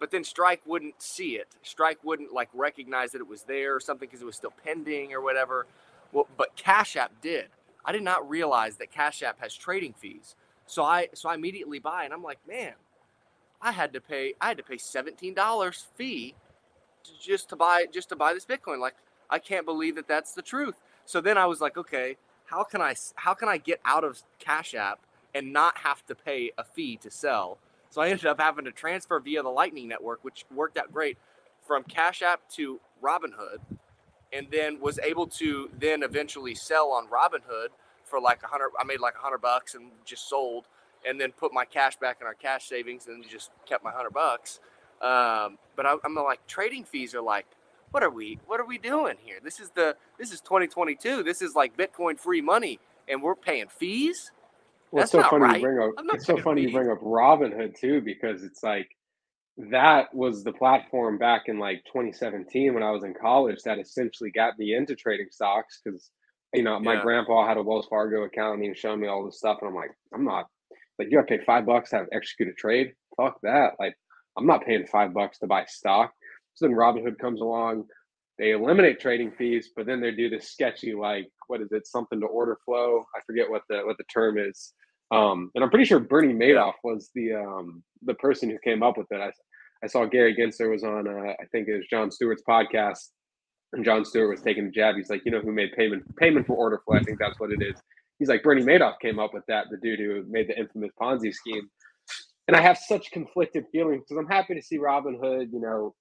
[0.00, 1.48] but then Strike wouldn't see it.
[1.62, 5.12] Strike wouldn't like recognize that it was there or something because it was still pending
[5.12, 5.66] or whatever.
[6.12, 7.48] Well, but Cash App did.
[7.84, 10.34] I did not realize that Cash App has trading fees.
[10.66, 12.72] So I so I immediately buy and I'm like, man,
[13.60, 16.34] I had to pay I had to pay seventeen dollars fee
[17.04, 18.80] to, just to buy just to buy this Bitcoin.
[18.80, 18.94] Like
[19.28, 20.76] I can't believe that that's the truth.
[21.04, 24.22] So then I was like, okay, how can I how can I get out of
[24.38, 25.00] Cash App
[25.34, 27.58] and not have to pay a fee to sell?
[27.90, 31.18] So I ended up having to transfer via the Lightning Network, which worked out great,
[31.66, 33.58] from Cash App to Robinhood,
[34.32, 37.68] and then was able to then eventually sell on Robinhood
[38.04, 38.70] for like a hundred.
[38.78, 40.66] I made like a hundred bucks and just sold,
[41.06, 44.12] and then put my cash back in our cash savings and just kept my hundred
[44.12, 44.60] bucks.
[45.02, 47.46] Um, but I, I'm like trading fees are like,
[47.90, 48.38] what are we?
[48.46, 49.38] What are we doing here?
[49.42, 51.24] This is the this is 2022.
[51.24, 54.30] This is like Bitcoin free money, and we're paying fees.
[54.92, 55.56] Well, it's so funny right.
[55.56, 55.90] you bring up.
[56.14, 56.72] It's so funny fees.
[56.72, 58.88] you bring up Robinhood too, because it's like
[59.70, 64.30] that was the platform back in like 2017 when I was in college that essentially
[64.30, 66.10] got me into trading stocks because
[66.54, 67.02] you know, my yeah.
[67.02, 69.58] grandpa had a Wells Fargo account and he was showing me all this stuff.
[69.60, 70.46] And I'm like, I'm not
[70.98, 72.92] like, you got to pay five bucks to have execute a trade.
[73.16, 73.74] Fuck that.
[73.78, 73.94] Like,
[74.36, 76.12] I'm not paying five bucks to buy stock.
[76.54, 77.84] So then Robinhood comes along,
[78.38, 81.86] they eliminate trading fees, but then they do this sketchy, like, what is it?
[81.86, 83.04] Something to order flow.
[83.14, 84.72] I forget what the, what the term is.
[85.10, 88.96] Um, and I'm pretty sure Bernie Madoff was the, um, the person who came up
[88.96, 89.20] with it.
[89.20, 89.30] I,
[89.82, 93.08] I saw Gary Gensler was on, uh, I think it was Jon Stewart's podcast
[93.72, 94.96] and Jon Stewart was taking a jab.
[94.96, 96.96] He's like, you know, who made payment payment for order flow?
[96.96, 97.76] I think that's what it is.
[98.18, 101.32] He's like, Bernie Madoff came up with that, the dude who made the infamous Ponzi
[101.32, 101.68] scheme.
[102.48, 105.94] And I have such conflicted feelings because I'm happy to see Robinhood, you know,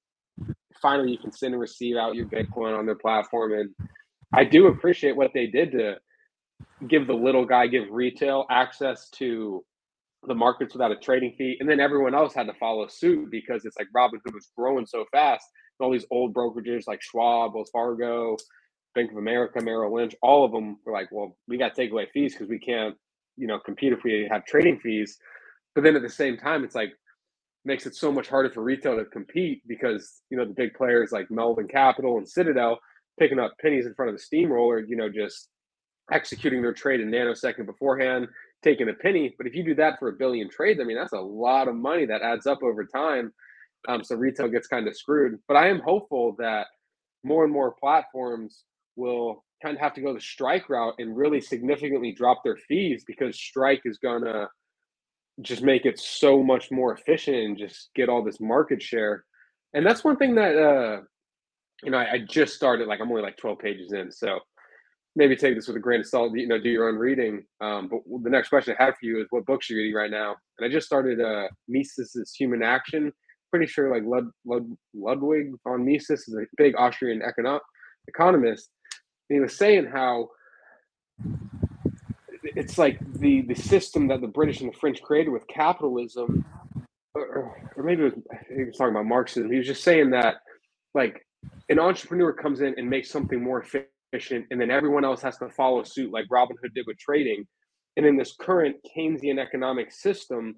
[0.82, 3.54] finally you can send and receive out your Bitcoin on their platform.
[3.54, 3.70] And
[4.34, 5.96] I do appreciate what they did to
[6.88, 9.66] give the little guy, give retail access to
[10.28, 11.58] the markets without a trading fee.
[11.60, 15.06] And then everyone else had to follow suit because it's like Robinhood was growing so
[15.12, 15.46] fast
[15.80, 18.38] And all these old brokerages like Schwab, Wells Fargo,
[18.96, 21.92] Bank of America, Merrill Lynch, all of them were like, well, we got to take
[21.92, 22.96] away fees because we can't,
[23.38, 25.18] you know, compete if we have trading fees.
[25.76, 26.92] But then at the same time, it's like
[27.66, 31.12] makes it so much harder for retail to compete because you know the big players
[31.12, 32.80] like Melvin Capital and Citadel
[33.20, 35.50] picking up pennies in front of the steamroller, you know, just
[36.12, 38.28] executing their trade a nanosecond beforehand,
[38.64, 39.36] taking a penny.
[39.38, 41.76] But if you do that for a billion trades, I mean, that's a lot of
[41.76, 43.32] money that adds up over time.
[43.88, 45.40] Um, so retail gets kind of screwed.
[45.48, 46.68] But I am hopeful that
[47.24, 48.64] more and more platforms
[48.96, 53.04] will kind of have to go the strike route and really significantly drop their fees
[53.06, 54.48] because strike is gonna
[55.42, 59.24] just make it so much more efficient and just get all this market share.
[59.74, 61.02] And that's one thing that uh
[61.84, 64.40] you know I, I just started like I'm only like 12 pages in, so
[65.16, 66.36] maybe take this with a grain of salt.
[66.36, 67.44] You know, do your own reading.
[67.62, 69.96] Um, but the next question I have for you is, what books are you reading
[69.96, 70.36] right now?
[70.58, 73.12] And I just started uh, Mises's Human Action
[73.50, 77.60] pretty sure like Lud, Lud, Ludwig von Mises is a big Austrian econo-
[78.08, 78.70] economist.
[79.30, 80.30] And he was saying how
[82.44, 86.46] it's like the the system that the British and the French created with capitalism,
[87.14, 88.24] or, or maybe it was
[88.56, 89.52] he was talking about Marxism.
[89.52, 90.36] He was just saying that
[90.94, 91.26] like
[91.70, 95.50] an entrepreneur comes in and makes something more efficient, and then everyone else has to
[95.50, 97.46] follow suit, like Robinhood did with trading.
[97.98, 100.56] And in this current Keynesian economic system,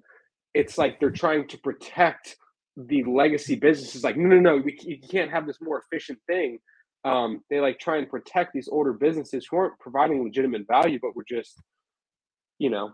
[0.54, 2.36] it's like they're trying to protect
[2.76, 4.04] the legacy businesses.
[4.04, 6.58] Like, no, no, no, we, you can't have this more efficient thing.
[7.04, 11.16] Um, they like try and protect these older businesses who aren't providing legitimate value, but
[11.16, 11.60] were just,
[12.58, 12.92] you know,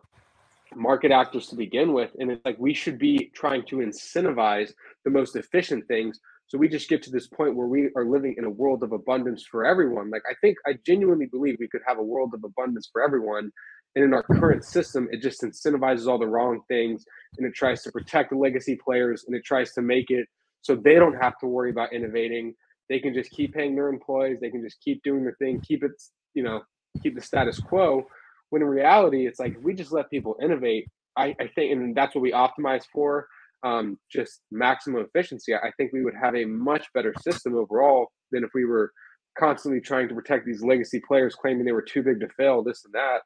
[0.74, 2.10] market actors to begin with.
[2.18, 4.72] And it's like we should be trying to incentivize
[5.04, 6.18] the most efficient things.
[6.48, 8.92] So we just get to this point where we are living in a world of
[8.92, 10.10] abundance for everyone.
[10.10, 13.50] Like I think I genuinely believe we could have a world of abundance for everyone.
[13.94, 17.04] And in our current system, it just incentivizes all the wrong things
[17.36, 20.26] and it tries to protect the legacy players and it tries to make it
[20.62, 22.54] so they don't have to worry about innovating.
[22.88, 25.84] They can just keep paying their employees, they can just keep doing their thing, keep
[25.84, 25.92] it,
[26.34, 26.62] you know,
[27.02, 28.06] keep the status quo
[28.50, 30.86] when in reality, it's like we just let people innovate.
[31.16, 33.26] I, I think, and that's what we optimize for.
[33.64, 35.54] Um, just maximum efficiency.
[35.54, 38.92] I think we would have a much better system overall than if we were
[39.36, 42.84] constantly trying to protect these legacy players, claiming they were too big to fail, this
[42.84, 43.20] and that.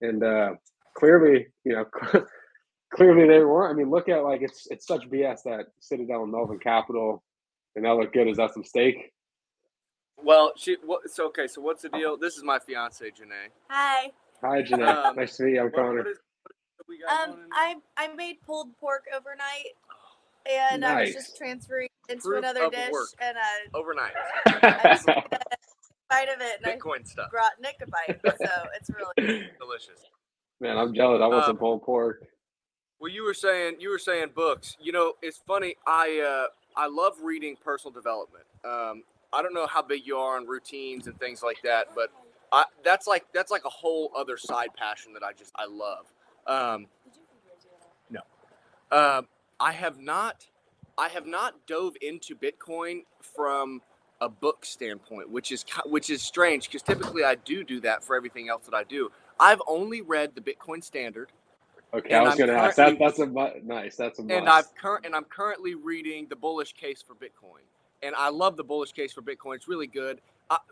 [0.00, 0.54] And uh,
[0.96, 1.84] clearly, you know,
[2.94, 3.72] clearly they weren't.
[3.72, 7.22] I mean, look at like it's it's such BS that Citadel and Melvin Capital
[7.76, 8.28] and that look good.
[8.28, 9.12] Is that some stake?
[10.22, 10.76] Well, she.
[10.84, 11.46] What, so okay.
[11.46, 12.16] So what's the deal?
[12.16, 13.50] This is my fiance, Janae.
[13.68, 14.10] Hi.
[14.42, 14.88] Hi, Jeanette.
[14.88, 15.62] Um, nice to meet you.
[15.62, 16.04] I'm Conor.
[17.08, 19.76] Um, I I made pulled pork overnight,
[20.46, 20.90] and nice.
[20.90, 23.08] I was just transferring into Proof another dish, work.
[23.20, 24.12] and uh, overnight.
[24.46, 27.30] I just bite of it, and Bitcoin I stuff.
[27.30, 30.00] brought Nick a bite, so it's really delicious.
[30.60, 31.20] Man, I'm jealous.
[31.22, 32.22] I want um, some pulled pork.
[33.00, 34.76] Well, you were saying you were saying books.
[34.80, 35.74] You know, it's funny.
[35.86, 38.44] I uh, I love reading personal development.
[38.64, 42.10] Um, I don't know how big you are on routines and things like that, but
[42.52, 46.06] I, that's like that's like a whole other side passion that I just I love.
[46.46, 46.86] Um,
[48.10, 48.20] no,
[48.90, 49.28] um,
[49.60, 50.46] I have not.
[50.98, 53.82] I have not dove into Bitcoin from
[54.20, 58.16] a book standpoint, which is which is strange because typically I do do that for
[58.16, 59.10] everything else that I do.
[59.40, 61.30] I've only read the Bitcoin Standard.
[61.94, 62.98] Okay, I was going to ask that.
[62.98, 63.26] That's a
[63.64, 63.96] nice.
[63.96, 64.38] That's a must.
[64.38, 67.64] and I've current and I'm currently reading the bullish case for Bitcoin,
[68.02, 69.56] and I love the bullish case for Bitcoin.
[69.56, 70.20] It's really good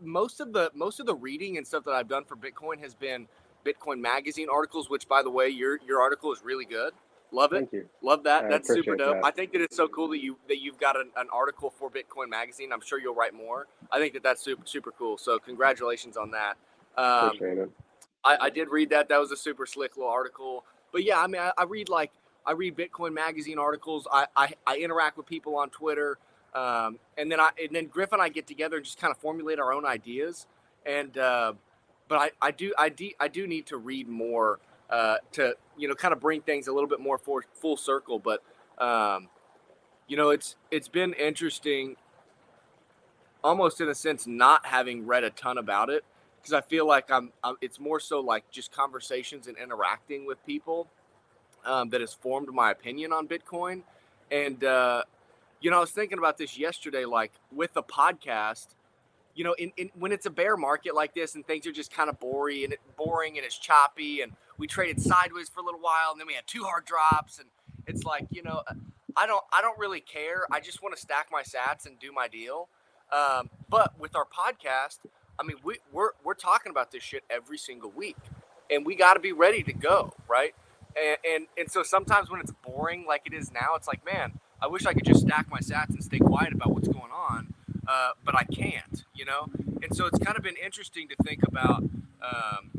[0.02, 2.94] most of the most of the reading and stuff that I've done for Bitcoin has
[2.94, 3.28] been
[3.64, 4.90] Bitcoin Magazine articles.
[4.90, 6.92] Which, by the way, your your article is really good.
[7.32, 7.68] Love it.
[8.02, 8.44] Love that.
[8.44, 9.16] I That's super dope.
[9.16, 9.24] That.
[9.24, 11.88] I think that it's so cool that you that you've got an, an, article for
[11.90, 12.72] Bitcoin Magazine.
[12.72, 13.68] I'm sure you'll write more.
[13.92, 15.16] I think that that's super super cool.
[15.16, 16.56] So congratulations on that.
[16.96, 17.70] Um, Appreciate it.
[18.24, 19.08] I, I, did read that.
[19.08, 20.64] That was a super slick little article.
[20.92, 22.10] But yeah, I mean, I, I read like
[22.44, 24.08] I read Bitcoin Magazine articles.
[24.12, 26.18] I, I I interact with people on Twitter.
[26.52, 29.18] Um, and then I and then Griff and I get together and just kind of
[29.18, 30.46] formulate our own ideas.
[30.84, 31.52] And uh,
[32.10, 34.58] but I, I do I do I do need to read more
[34.90, 38.18] uh, to you know kind of bring things a little bit more for, full circle.
[38.18, 38.42] But
[38.78, 39.28] um,
[40.08, 41.94] you know it's it's been interesting,
[43.44, 46.04] almost in a sense, not having read a ton about it
[46.42, 50.44] because I feel like I'm, I'm, it's more so like just conversations and interacting with
[50.44, 50.88] people
[51.64, 53.82] um, that has formed my opinion on Bitcoin.
[54.32, 55.04] And uh,
[55.60, 58.66] you know, I was thinking about this yesterday, like with the podcast.
[59.34, 61.92] You know, in, in when it's a bear market like this and things are just
[61.92, 65.64] kind of boring and it, boring and it's choppy and we traded sideways for a
[65.64, 67.48] little while and then we had two hard drops and
[67.86, 68.62] it's like you know
[69.16, 70.46] I don't I don't really care.
[70.50, 72.68] I just want to stack my sats and do my deal.
[73.12, 74.98] Um, but with our podcast,
[75.38, 78.16] I mean, we, we're we're talking about this shit every single week,
[78.70, 80.54] and we got to be ready to go, right?
[80.96, 84.38] And, and and so sometimes when it's boring like it is now, it's like, man,
[84.60, 87.49] I wish I could just stack my sats and stay quiet about what's going on,
[87.86, 89.46] uh, but I can't, you know.
[89.82, 91.82] And so it's kind of been interesting to think about.
[92.22, 92.70] Um,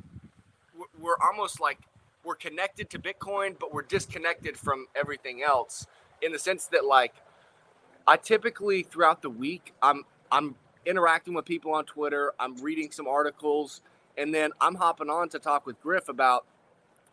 [1.00, 1.80] we're almost like
[2.24, 5.88] we're connected to Bitcoin, but we're disconnected from everything else
[6.22, 7.14] in the sense that like
[8.08, 13.08] I typically throughout the week I'm I'm interacting with people on Twitter, I'm reading some
[13.08, 13.82] articles,
[14.18, 16.46] and then I'm hopping on to talk with Griff about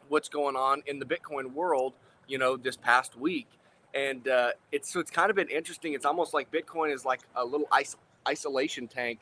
[0.08, 1.92] what's going on in the Bitcoin world,
[2.26, 3.46] you know, this past week
[3.94, 5.94] and uh, it's so it's kind of been interesting.
[5.94, 7.96] It's almost like Bitcoin is like a little is-
[8.26, 9.20] isolation tank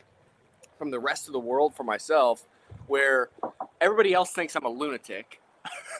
[0.78, 2.46] from the rest of the world for myself,
[2.86, 3.30] where
[3.80, 5.40] everybody else thinks I'm a lunatic,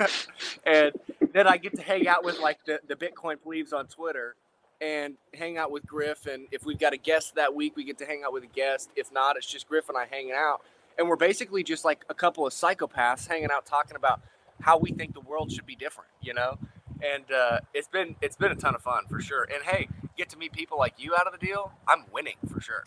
[0.67, 0.93] and
[1.33, 4.37] then I get to hang out with like the the Bitcoin plebes on Twitter
[4.81, 6.27] and hang out with Griff.
[6.27, 8.49] And if we've got a guest that week, we get to hang out with a
[8.49, 8.91] guest.
[8.97, 10.63] If not, it's just Griff and I hanging out.
[10.99, 14.21] And we're basically just like a couple of psychopaths hanging out talking about
[14.61, 16.59] how we think the world should be different, you know?
[17.03, 19.47] And uh, it's been it's been a ton of fun for sure.
[19.53, 21.73] And hey, get to meet people like you out of the deal.
[21.89, 22.85] I'm winning for sure.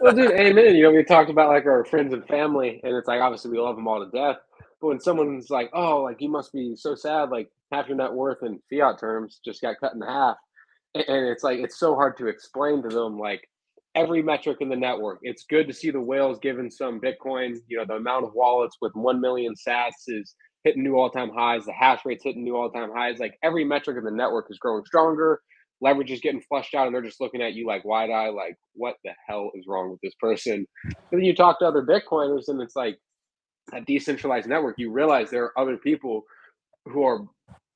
[0.00, 0.74] well, dude, amen.
[0.74, 3.58] You know, we talked about like our friends and family, and it's like obviously we
[3.58, 4.36] love them all to death.
[4.80, 8.12] But when someone's like, "Oh, like you must be so sad," like half your net
[8.12, 10.36] worth in fiat terms just got cut in half,
[10.94, 13.48] and it's like it's so hard to explain to them like
[13.96, 15.18] every metric in the network.
[15.22, 17.56] It's good to see the whales given some Bitcoin.
[17.66, 21.30] You know, the amount of wallets with 1 million sats is hitting new all time
[21.30, 21.64] highs.
[21.64, 23.18] The hash rate's hitting new all time highs.
[23.18, 25.40] Like every metric in the network is growing stronger.
[25.80, 28.56] Leverage is getting flushed out, and they're just looking at you like wide eye, like,
[28.72, 30.66] what the hell is wrong with this person?
[30.84, 32.98] And then you talk to other Bitcoiners, and it's like
[33.74, 34.76] a decentralized network.
[34.78, 36.22] You realize there are other people
[36.86, 37.26] who are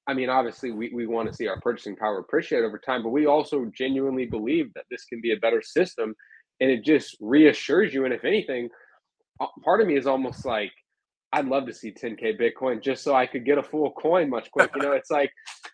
[0.06, 3.10] I mean, obviously, we, we want to see our purchasing power appreciate over time, but
[3.10, 6.16] we also genuinely believe that this can be a better system.
[6.60, 8.04] And it just reassures you.
[8.04, 8.70] And if anything,
[9.62, 10.72] part of me is almost like,
[11.32, 14.50] I'd love to see 10K Bitcoin just so I could get a full coin much
[14.52, 14.70] quick.
[14.74, 15.30] You know, it's like,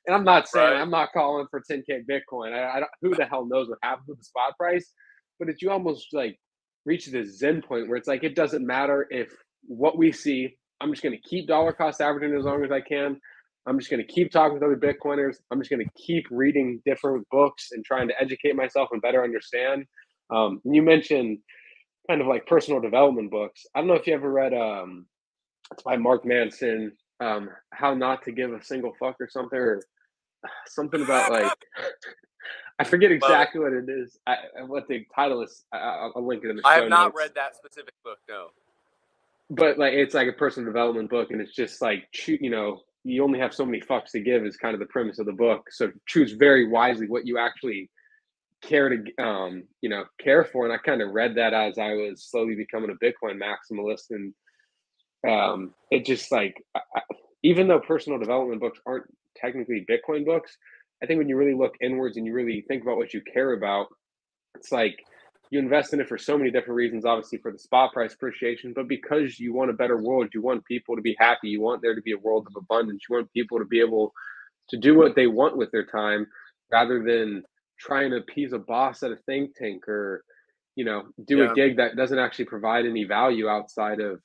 [0.06, 0.80] and I'm not saying right.
[0.80, 2.52] I'm not calling for 10K Bitcoin.
[2.52, 4.92] I, I don't, who the hell knows what happens with the spot price,
[5.38, 6.38] but it's you almost like
[6.84, 10.92] reach this zen point where it's like, it doesn't matter if what we see, I'm
[10.92, 13.20] just going to keep dollar cost averaging as long as I can.
[13.66, 15.38] I'm just going to keep talking with other Bitcoiners.
[15.50, 19.24] I'm just going to keep reading different books and trying to educate myself and better
[19.24, 19.86] understand.
[20.32, 21.38] Um, you mentioned
[22.08, 23.64] kind of like personal development books.
[23.74, 25.06] I don't know if you ever read, um,
[25.72, 29.82] it's by Mark Manson, um, How Not to Give a Single Fuck or something, or
[30.66, 31.52] something about like,
[32.78, 35.64] I forget exactly what it is, I, what the title is.
[35.72, 37.16] I, will link it in the show I have not notes.
[37.16, 38.48] read that specific book, no.
[39.48, 43.22] But like, it's like a personal development book, and it's just like, you know, you
[43.22, 45.70] only have so many fucks to give is kind of the premise of the book.
[45.70, 47.88] So choose very wisely what you actually
[48.62, 50.64] care to um, you know care for.
[50.64, 54.34] And I kind of read that as I was slowly becoming a Bitcoin maximalist, and
[55.28, 57.00] um, it just like I,
[57.42, 60.56] even though personal development books aren't technically Bitcoin books,
[61.02, 63.52] I think when you really look inwards and you really think about what you care
[63.52, 63.88] about,
[64.54, 64.98] it's like
[65.50, 68.72] you invest in it for so many different reasons obviously for the spot price appreciation
[68.74, 71.80] but because you want a better world you want people to be happy you want
[71.82, 74.12] there to be a world of abundance you want people to be able
[74.68, 76.26] to do what they want with their time
[76.72, 77.42] rather than
[77.78, 80.24] trying to appease a boss at a think tank or
[80.74, 81.50] you know do yeah.
[81.50, 84.20] a gig that doesn't actually provide any value outside of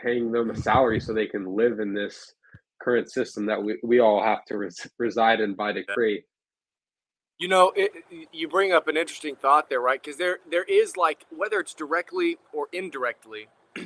[0.00, 2.34] paying them a salary so they can live in this
[2.80, 6.22] current system that we, we all have to res- reside in by decree
[7.38, 7.92] you know, it,
[8.32, 10.00] you bring up an interesting thought there, right?
[10.02, 13.48] Because there there is like whether it's directly or indirectly,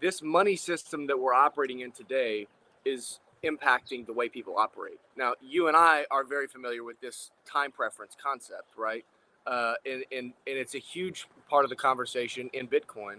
[0.00, 2.48] this money system that we're operating in today
[2.84, 4.98] is impacting the way people operate.
[5.16, 9.04] Now, you and I are very familiar with this time preference concept, right?
[9.46, 13.18] Uh, and, and and it's a huge part of the conversation in Bitcoin.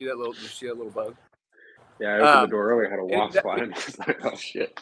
[0.00, 0.34] See that little?
[0.34, 1.14] You see that little bug?
[1.98, 2.88] Yeah, I opened um, the door earlier.
[2.88, 3.70] Had a wasp flying.
[3.98, 4.80] like, oh shit.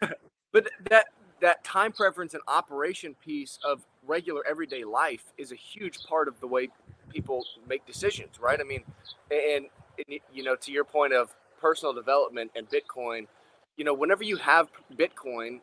[0.52, 1.08] but that
[1.42, 6.40] that time preference and operation piece of regular everyday life is a huge part of
[6.40, 6.70] the way
[7.10, 8.58] people make decisions, right?
[8.58, 8.82] I mean,
[9.30, 9.66] and,
[9.98, 13.26] and you know, to your point of personal development and Bitcoin,
[13.76, 15.60] you know, whenever you have Bitcoin,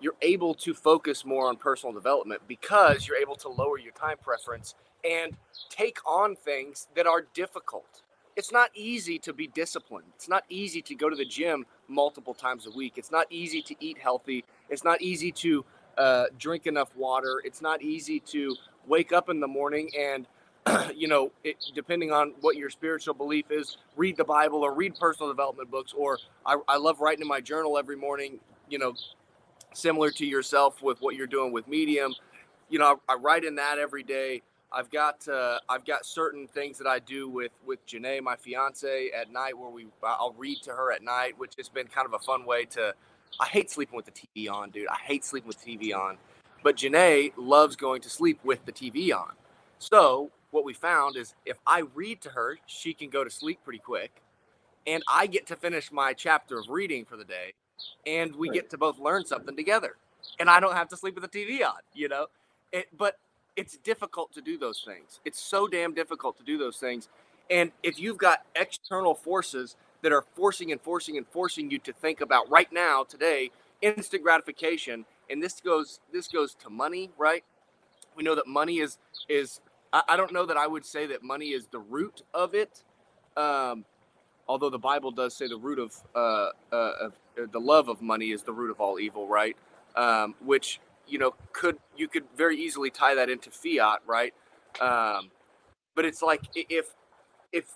[0.00, 4.16] you're able to focus more on personal development because you're able to lower your time
[4.22, 5.36] preference and
[5.68, 8.02] take on things that are difficult
[8.36, 10.06] it's not easy to be disciplined.
[10.14, 12.94] It's not easy to go to the gym multiple times a week.
[12.96, 14.44] It's not easy to eat healthy.
[14.68, 15.64] It's not easy to
[15.96, 17.42] uh, drink enough water.
[17.44, 20.26] It's not easy to wake up in the morning and,
[20.96, 24.94] you know, it, depending on what your spiritual belief is, read the Bible or read
[24.98, 25.92] personal development books.
[25.96, 28.38] Or I, I love writing in my journal every morning,
[28.68, 28.94] you know,
[29.74, 32.14] similar to yourself with what you're doing with Medium.
[32.68, 34.42] You know, I, I write in that every day.
[34.72, 39.10] I've got uh, I've got certain things that I do with with Janae, my fiance,
[39.10, 42.12] at night where we I'll read to her at night, which has been kind of
[42.14, 42.94] a fun way to.
[43.40, 44.88] I hate sleeping with the TV on, dude.
[44.88, 46.18] I hate sleeping with TV on,
[46.62, 49.32] but Janae loves going to sleep with the TV on.
[49.78, 53.60] So what we found is if I read to her, she can go to sleep
[53.64, 54.22] pretty quick,
[54.86, 57.54] and I get to finish my chapter of reading for the day,
[58.06, 59.96] and we get to both learn something together,
[60.38, 62.26] and I don't have to sleep with the TV on, you know.
[62.70, 63.16] It, but
[63.58, 65.18] it's difficult to do those things.
[65.24, 67.08] It's so damn difficult to do those things.
[67.50, 71.92] And if you've got external forces that are forcing and forcing and forcing you to
[71.92, 73.50] think about right now, today,
[73.82, 77.42] instant gratification, and this goes this goes to money, right?
[78.16, 78.96] We know that money is
[79.28, 79.60] is
[79.92, 82.84] I, don't know that I would say that money is the root of it.
[83.36, 83.84] Um,
[84.46, 88.02] although the Bible does say the root of, uh, uh, of uh, the love of
[88.02, 89.56] money is the root of all evil, right?
[89.96, 90.78] Um, which
[91.08, 94.34] you know, could you could very easily tie that into fiat, right?
[94.80, 95.30] Um,
[95.94, 96.94] but it's like if
[97.52, 97.72] if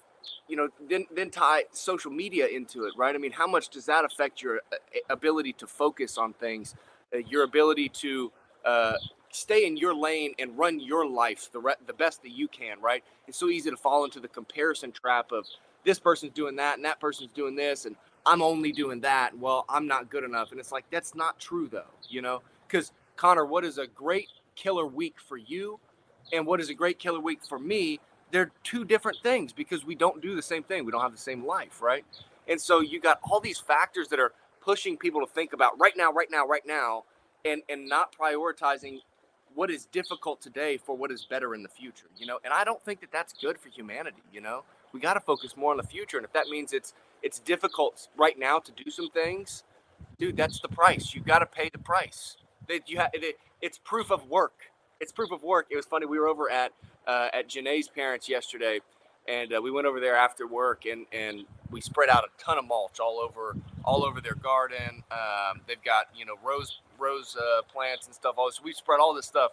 [0.49, 3.15] you know then then tie social media into it, right?
[3.15, 4.77] I mean, how much does that affect your uh,
[5.11, 6.75] ability to focus on things,
[7.15, 8.33] uh, your ability to
[8.65, 8.95] uh,
[9.31, 12.81] stay in your lane and run your life the re- the best that you can,
[12.81, 13.03] right?
[13.27, 15.47] It's so easy to fall into the comparison trap of
[15.85, 19.37] this person's doing that and that person's doing this and I'm only doing that.
[19.37, 22.93] Well, I'm not good enough, and it's like that's not true though, you know, because
[23.23, 25.79] Conor, what is a great killer week for you
[26.33, 28.01] and what is a great killer week for me
[28.33, 30.85] they're two different things because we don't do the same thing.
[30.85, 32.05] We don't have the same life right?
[32.49, 35.93] And so you got all these factors that are pushing people to think about right
[35.97, 37.05] now right now right now
[37.45, 38.99] and and not prioritizing
[39.55, 42.41] what is difficult today for what is better in the future you know?
[42.45, 44.65] And i don't think that that's good for humanity you know?
[44.93, 46.93] We got to focus more on the future and if that means it's
[47.23, 49.63] it's difficult right now to do some things
[50.19, 51.15] dude that's the price.
[51.15, 52.37] You got to pay the price
[52.69, 54.55] that you have it, it's proof of work
[55.01, 56.73] it's proof of work it was funny we were over at
[57.07, 58.81] uh, at Janae's parents yesterday
[59.29, 62.59] and uh, we went over there after work and and we spread out a ton
[62.59, 67.37] of mulch all over all over their garden um, they've got you know rose rose
[67.37, 69.53] uh, plants and stuff all this we spread all this stuff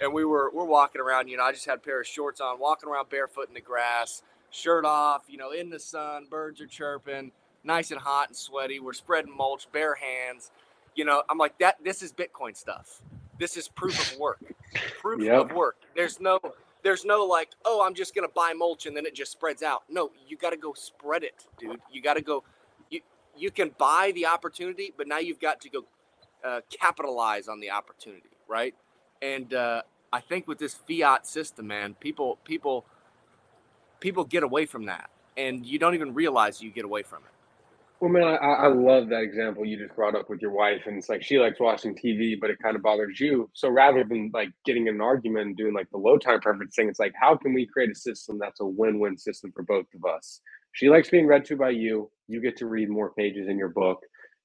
[0.00, 2.40] and we were we're walking around you know i just had a pair of shorts
[2.40, 4.22] on walking around barefoot in the grass
[4.54, 7.32] shirt off, you know, in the sun, birds are chirping,
[7.64, 8.78] nice and hot and sweaty.
[8.80, 10.50] We're spreading mulch, bare hands.
[10.94, 11.82] You know, I'm like that.
[11.82, 13.00] This is Bitcoin stuff.
[13.38, 14.38] This is proof of work.
[15.00, 15.50] Proof yep.
[15.50, 15.76] of work.
[15.96, 16.38] There's no,
[16.82, 19.82] there's no like, oh, I'm just gonna buy mulch and then it just spreads out.
[19.88, 21.80] No, you got to go spread it, dude.
[21.90, 22.44] You got to go.
[22.90, 23.00] You
[23.36, 25.84] you can buy the opportunity, but now you've got to go
[26.44, 28.74] uh, capitalize on the opportunity, right?
[29.22, 29.82] And uh,
[30.12, 32.84] I think with this fiat system, man, people people
[34.00, 37.33] people get away from that, and you don't even realize you get away from it.
[38.04, 40.98] Well, man, I, I love that example you just brought up with your wife, and
[40.98, 43.48] it's like she likes watching TV, but it kind of bothers you.
[43.54, 46.74] So rather than like getting in an argument and doing like the low time preference
[46.76, 49.86] thing, it's like how can we create a system that's a win-win system for both
[49.94, 50.42] of us?
[50.72, 52.10] She likes being read to by you.
[52.28, 54.00] You get to read more pages in your book,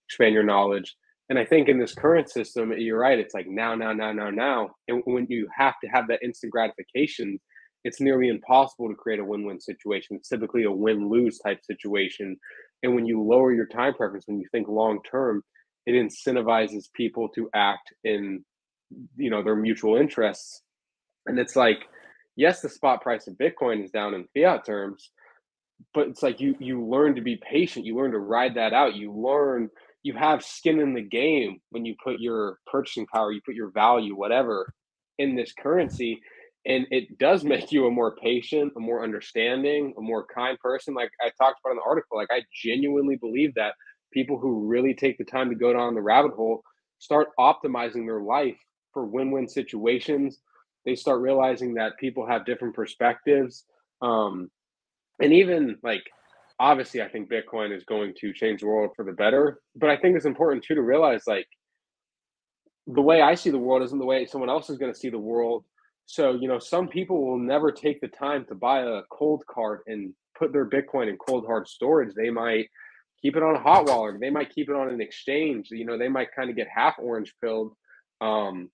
[0.08, 0.96] expand your knowledge.
[1.28, 3.20] And I think in this current system, you're right.
[3.20, 4.70] It's like now, now, now, now, now.
[4.88, 7.38] And when you have to have that instant gratification,
[7.84, 10.18] it's nearly impossible to create a win-win situation.
[10.18, 12.38] It's typically a win-lose type situation.
[12.84, 15.44] And when you lower your time preference, when you think long term,
[15.86, 18.44] it incentivizes people to act in
[19.18, 20.62] you know their mutual interests.
[21.26, 21.80] And it's like,
[22.36, 25.12] yes, the spot price of Bitcoin is down in fiat terms,
[25.94, 27.86] but it's like you you learn to be patient.
[27.86, 28.96] You learn to ride that out.
[28.96, 29.70] You learn
[30.04, 33.72] you have skin in the game when you put your purchasing power, you put your
[33.72, 34.74] value, whatever,
[35.18, 36.22] in this currency
[36.66, 40.94] and it does make you a more patient a more understanding a more kind person.
[40.94, 43.74] Like i talked about in the article like i genuinely believe that
[44.12, 46.64] people who really take the time to go down the rabbit hole
[46.98, 48.58] start optimizing their life
[48.92, 50.40] for win-win situations.
[50.86, 53.66] They start realizing that people have different perspectives
[54.02, 54.50] um,
[55.20, 56.04] and even like
[56.60, 59.98] obviously i think bitcoin is going to change the world for the better but i
[59.98, 61.48] think it's important too to realize like
[62.88, 65.10] the way i see the world isn't the way someone else is going to see
[65.10, 65.64] the world
[66.10, 70.12] so, you know, some people will never take the time to buy a Coldcard and
[70.36, 72.16] put their Bitcoin in cold hard storage.
[72.16, 72.66] They might
[73.22, 74.16] keep it on a hot wallet.
[74.20, 75.68] They might keep it on an exchange.
[75.70, 77.74] You know, they might kind of get half orange pilled.
[78.22, 78.72] Um,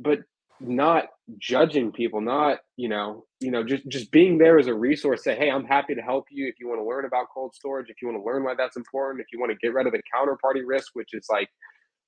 [0.00, 0.18] but
[0.58, 1.04] not
[1.38, 5.36] judging people, not, you know, you know, just just being there as a resource, say,
[5.36, 8.02] hey, I'm happy to help you if you want to learn about cold storage, if
[8.02, 10.02] you want to learn why that's important, if you want to get rid of the
[10.12, 11.48] counterparty risk, which is like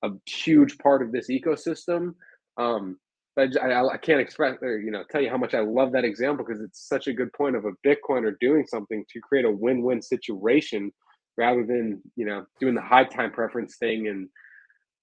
[0.02, 2.14] a huge part of this ecosystem.
[2.56, 2.98] Um,
[3.38, 6.04] I, I, I, can't express or you know tell you how much I love that
[6.04, 9.50] example because it's such a good point of a Bitcoiner doing something to create a
[9.50, 10.92] win-win situation
[11.36, 14.28] rather than you know doing the high time preference thing and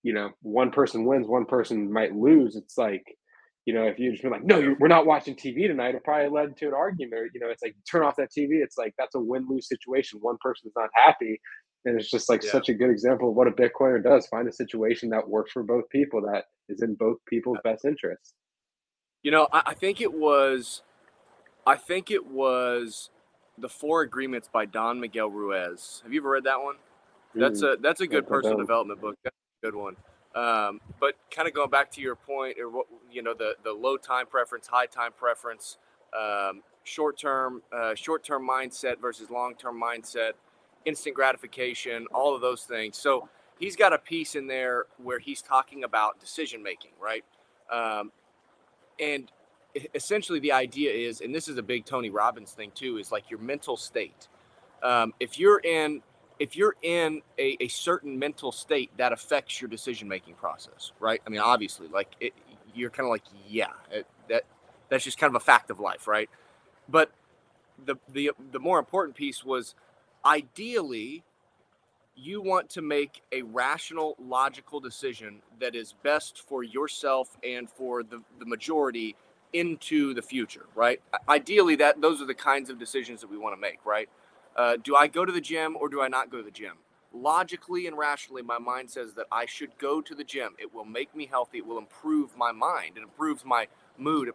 [0.03, 2.55] you know one person wins, one person might lose.
[2.55, 3.03] It's like
[3.65, 6.29] you know if you just be like no, we're not watching TV tonight, it probably
[6.29, 7.31] led to an argument.
[7.33, 8.63] you know, it's like turn off that TV.
[8.63, 10.19] It's like that's a win-lose situation.
[10.21, 11.39] One person is not happy,
[11.85, 12.51] and it's just like yeah.
[12.51, 15.63] such a good example of what a Bitcoiner does find a situation that works for
[15.63, 18.33] both people that is in both people's best interests.
[19.23, 20.81] You know, I, I think it was,
[21.65, 23.09] I think it was
[23.57, 26.01] the Four Agreements by Don Miguel Ruiz.
[26.03, 26.75] Have you ever read that one?
[27.35, 27.73] That's mm.
[27.73, 29.17] a that's a good personal development book.
[29.23, 29.95] That's a good one.
[30.35, 33.71] Um, but kind of going back to your point, or what you know, the the
[33.71, 35.77] low time preference, high time preference,
[36.17, 40.33] um, short term uh, short term mindset versus long term mindset
[40.85, 42.97] instant gratification, all of those things.
[42.97, 43.27] So
[43.59, 47.23] he's got a piece in there where he's talking about decision making, right?
[47.71, 48.11] Um,
[48.99, 49.31] and
[49.93, 53.29] essentially, the idea is, and this is a big Tony Robbins thing too, is like
[53.29, 54.27] your mental state.
[54.83, 56.01] Um, if you're in
[56.37, 61.21] if you're in a, a, certain mental state that affects your decision making process right
[61.25, 62.33] i mean obviously like it,
[62.73, 64.43] you're kind of like yeah it, that
[64.89, 66.29] that's just kind of a fact of life right
[66.89, 67.09] but
[67.85, 69.75] the the the more important piece was
[70.25, 71.23] ideally
[72.15, 78.03] you want to make a rational logical decision that is best for yourself and for
[78.03, 79.15] the, the majority
[79.53, 83.55] into the future right ideally that those are the kinds of decisions that we want
[83.55, 84.09] to make right
[84.57, 86.75] uh, do i go to the gym or do i not go to the gym
[87.15, 90.55] logically and rationally, my mind says that I should go to the gym.
[90.59, 91.59] It will make me healthy.
[91.59, 92.97] It will improve my mind.
[92.97, 93.67] It improves my
[93.97, 94.29] mood.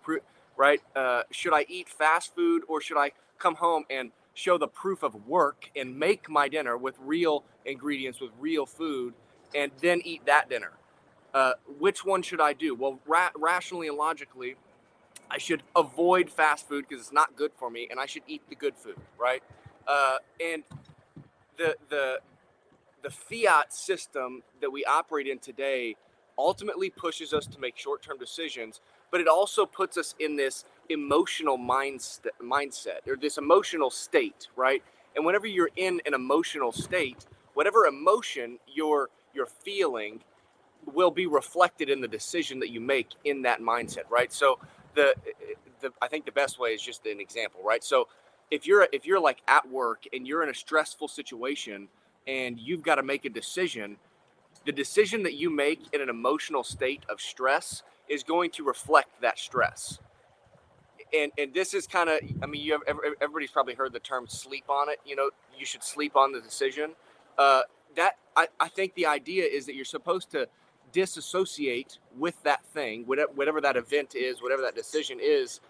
[0.56, 0.80] right?
[0.96, 5.02] Uh, should I eat fast food or should I come home and show the proof
[5.02, 9.14] of work and make my dinner with real ingredients, with real food,
[9.54, 10.72] and then eat that dinner?
[11.32, 12.74] Uh, which one should I do?
[12.74, 14.56] Well, ra- rationally and logically,
[15.30, 18.42] I should avoid fast food because it's not good for me, and I should eat
[18.48, 19.42] the good food, right?
[19.86, 20.64] Uh, and
[21.56, 22.18] the the
[23.02, 25.96] the fiat system that we operate in today
[26.36, 31.58] ultimately pushes us to make short-term decisions, but it also puts us in this emotional
[31.58, 34.82] mindset mindset or this emotional state, right?
[35.16, 40.20] And whenever you're in an emotional state, whatever emotion you're you're feeling
[40.86, 44.32] will be reflected in the decision that you make in that mindset, right?
[44.32, 44.58] So
[44.94, 45.14] the
[45.80, 47.84] the I think the best way is just an example, right?
[47.84, 48.08] So
[48.50, 51.88] if you're if you're like at work and you're in a stressful situation
[52.26, 53.96] and you've got to make a decision,
[54.66, 59.20] the decision that you make in an emotional state of stress is going to reflect
[59.22, 59.98] that stress.
[61.14, 62.82] And and this is kind of I mean you have
[63.20, 64.98] everybody's probably heard the term sleep on it.
[65.04, 66.92] You know you should sleep on the decision.
[67.38, 67.62] Uh,
[67.96, 70.46] that I, I think the idea is that you're supposed to
[70.92, 75.60] disassociate with that thing, whatever, whatever that event is, whatever that decision is.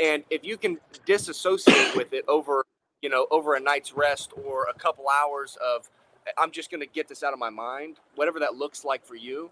[0.00, 2.64] And if you can disassociate with it over,
[3.02, 5.88] you know, over a night's rest or a couple hours of,
[6.36, 9.14] I'm just going to get this out of my mind, whatever that looks like for
[9.14, 9.50] you,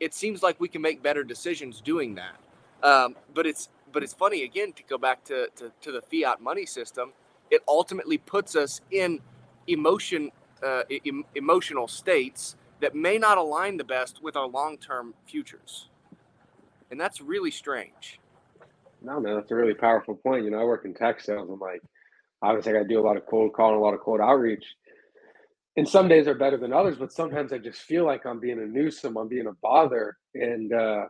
[0.00, 2.36] it seems like we can make better decisions doing that.
[2.82, 6.40] Um, but it's but it's funny again to go back to, to, to the fiat
[6.40, 7.12] money system.
[7.50, 9.20] It ultimately puts us in
[9.66, 10.30] emotion
[10.62, 15.88] uh, em- emotional states that may not align the best with our long-term futures.
[16.90, 18.20] And that's really strange.
[19.02, 20.44] No, man, that's a really powerful point.
[20.44, 21.48] You know, I work in tech sales.
[21.50, 21.82] I'm like,
[22.42, 24.64] obviously, I got to do a lot of cold calling, a lot of cold outreach.
[25.76, 28.58] And some days are better than others, but sometimes I just feel like I'm being
[28.58, 31.04] a nuisance, I'm being a bother, and uh,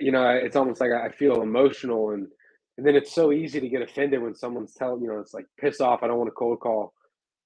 [0.00, 2.28] you know, it's almost like I feel emotional, and
[2.78, 5.46] and then it's so easy to get offended when someone's telling you know, it's like
[5.60, 6.02] piss off.
[6.02, 6.92] I don't want a cold call,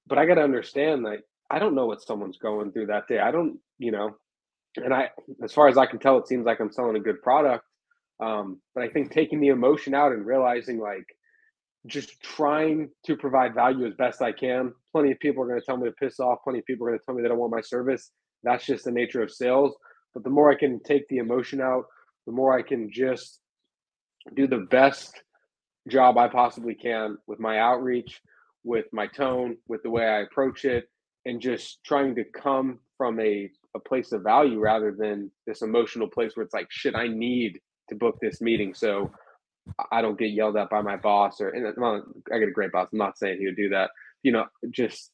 [0.06, 1.20] but I got to understand that
[1.50, 3.18] I don't know what someone's going through that day.
[3.20, 4.16] I don't, you know,
[4.76, 5.10] and I,
[5.44, 7.64] as far as I can tell, it seems like I'm selling a good product.
[8.20, 11.06] Um, but I think taking the emotion out and realizing like
[11.86, 14.72] just trying to provide value as best I can.
[14.92, 16.38] Plenty of people are going to tell me to piss off.
[16.44, 18.10] Plenty of people are going to tell me they don't want my service.
[18.44, 19.76] That's just the nature of sales.
[20.14, 21.84] But the more I can take the emotion out,
[22.28, 23.40] the more I can just
[24.36, 25.22] do the best
[25.88, 28.20] job I possibly can with my outreach,
[28.64, 30.90] with my tone, with the way I approach it,
[31.24, 36.06] and just trying to come from a, a place of value rather than this emotional
[36.06, 39.10] place where it's like shit i need to book this meeting so
[39.92, 42.02] i don't get yelled at by my boss or and well,
[42.32, 43.90] i get a great boss i'm not saying he would do that.
[44.22, 45.12] You know just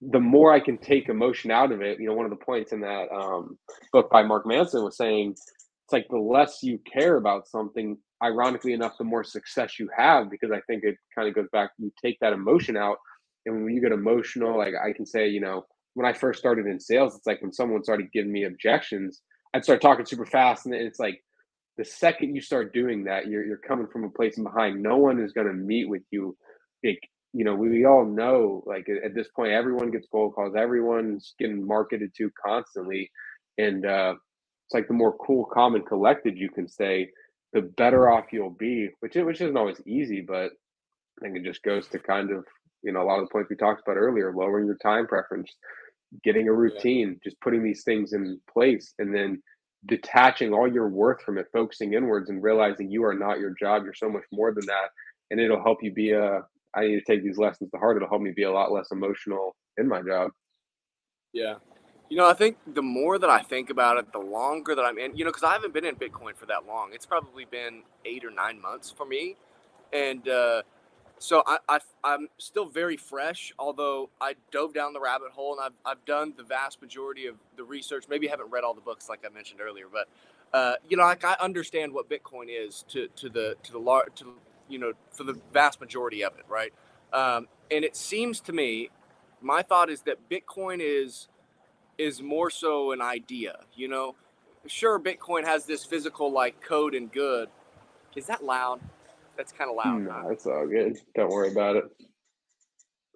[0.00, 2.72] the more i can take emotion out of it you know one of the points
[2.72, 3.56] in that um,
[3.92, 5.36] book by mark manson was saying
[5.84, 10.30] it's like the less you care about something ironically enough the more success you have
[10.30, 12.96] because i think it kind of goes back you take that emotion out
[13.46, 15.64] and when you get emotional, like I can say, you know,
[15.94, 19.20] when I first started in sales, it's like when someone started giving me objections,
[19.54, 20.66] I'd start talking super fast.
[20.66, 21.20] And it's like
[21.76, 24.82] the second you start doing that, you're, you're coming from a place behind.
[24.82, 26.36] No one is going to meet with you.
[26.84, 27.00] Like,
[27.32, 31.34] you know, we, we all know, like at this point, everyone gets cold calls, everyone's
[31.38, 33.10] getting marketed to constantly.
[33.58, 34.14] And uh,
[34.66, 37.10] it's like the more cool, calm, and collected you can say,
[37.52, 40.50] the better off you'll be, which, which isn't always easy, but
[41.18, 42.44] I think it just goes to kind of
[42.82, 45.50] you know a lot of the points we talked about earlier lowering your time preference
[46.24, 47.30] getting a routine yeah.
[47.30, 49.42] just putting these things in place and then
[49.86, 53.82] detaching all your worth from it focusing inwards and realizing you are not your job
[53.84, 54.88] you're so much more than that
[55.30, 56.40] and it'll help you be a
[56.74, 58.88] i need to take these lessons to heart it'll help me be a lot less
[58.92, 60.30] emotional in my job
[61.32, 61.54] yeah
[62.12, 64.98] you know i think the more that i think about it the longer that i'm
[64.98, 67.82] in you know because i haven't been in bitcoin for that long it's probably been
[68.04, 69.36] eight or nine months for me
[69.94, 70.62] and uh
[71.18, 75.62] so I, I am still very fresh, although I dove down the rabbit hole and
[75.86, 78.06] I've, I've done the vast majority of the research.
[78.08, 80.08] Maybe I haven't read all the books like I mentioned earlier, but
[80.52, 84.14] uh, you know, like I understand what Bitcoin is to to the to the large
[84.16, 84.34] to
[84.68, 86.74] you know for the vast majority of it, right?
[87.12, 88.90] Um, and it seems to me,
[89.40, 91.28] my thought is that Bitcoin is
[92.02, 93.60] is more so an idea.
[93.74, 94.14] You know,
[94.66, 97.48] sure, Bitcoin has this physical like code and good.
[98.16, 98.80] Is that loud?
[99.36, 100.02] That's kind of loud.
[100.02, 100.98] No, it's all good.
[101.14, 101.84] Don't worry about it.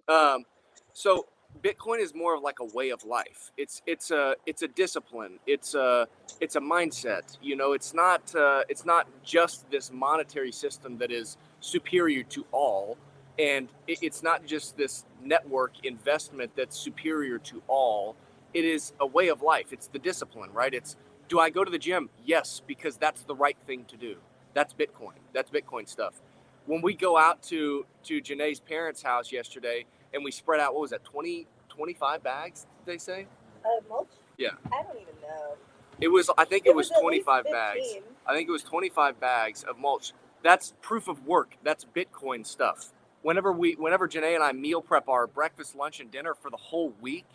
[0.09, 0.45] Um,
[0.93, 1.27] so
[1.63, 3.51] Bitcoin is more of like a way of life.
[3.57, 5.39] It's it's a it's a discipline.
[5.47, 6.07] It's a
[6.41, 7.37] it's a mindset.
[7.43, 12.45] You know, it's not uh, it's not just this monetary system that is superior to
[12.53, 12.97] all.
[13.39, 18.17] And it, it's not just this network investment that's superior to all.
[18.57, 19.67] It is a way of life.
[19.71, 20.73] It's the discipline, right?
[20.73, 20.97] It's
[21.29, 22.09] do I go to the gym?
[22.25, 24.17] Yes, because that's the right thing to do.
[24.55, 25.19] That's Bitcoin.
[25.35, 26.23] That's Bitcoin stuff.
[26.65, 29.85] When we go out to to Janae's parents' house yesterday
[30.15, 33.27] and we spread out, what was that, 20, 25 bags, they say?
[33.63, 34.09] Uh, mulch?
[34.39, 34.53] Yeah.
[34.73, 35.57] I don't even know.
[36.01, 37.87] It was, I think it, it was, was 25 bags.
[38.27, 40.15] I think it was 25 bags of mulch.
[40.43, 41.59] That's proof of work.
[41.63, 42.95] That's Bitcoin stuff.
[43.21, 46.57] Whenever we, whenever Janae and I meal prep our breakfast, lunch, and dinner for the
[46.57, 47.27] whole week,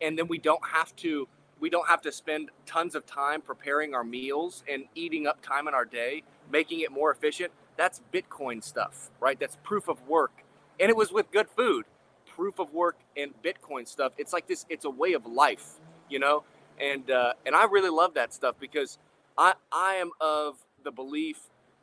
[0.00, 1.28] and then we don't have to,
[1.60, 5.68] we don't have to spend tons of time preparing our meals and eating up time
[5.68, 7.52] in our day, making it more efficient.
[7.76, 9.38] That's Bitcoin stuff, right?
[9.38, 10.44] That's proof of work.
[10.80, 11.86] And it was with good food,
[12.26, 14.12] proof of work and Bitcoin stuff.
[14.18, 15.74] It's like this, it's a way of life,
[16.10, 16.44] you know?
[16.80, 18.98] And, uh, and I really love that stuff because
[19.38, 21.38] I, I am of the belief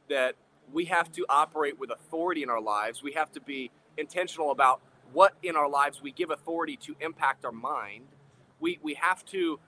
[0.09, 0.35] that
[0.71, 3.03] we have to operate with authority in our lives.
[3.03, 4.81] We have to be intentional about
[5.13, 8.05] what in our lives we give authority to impact our mind.
[8.59, 9.59] We, we have to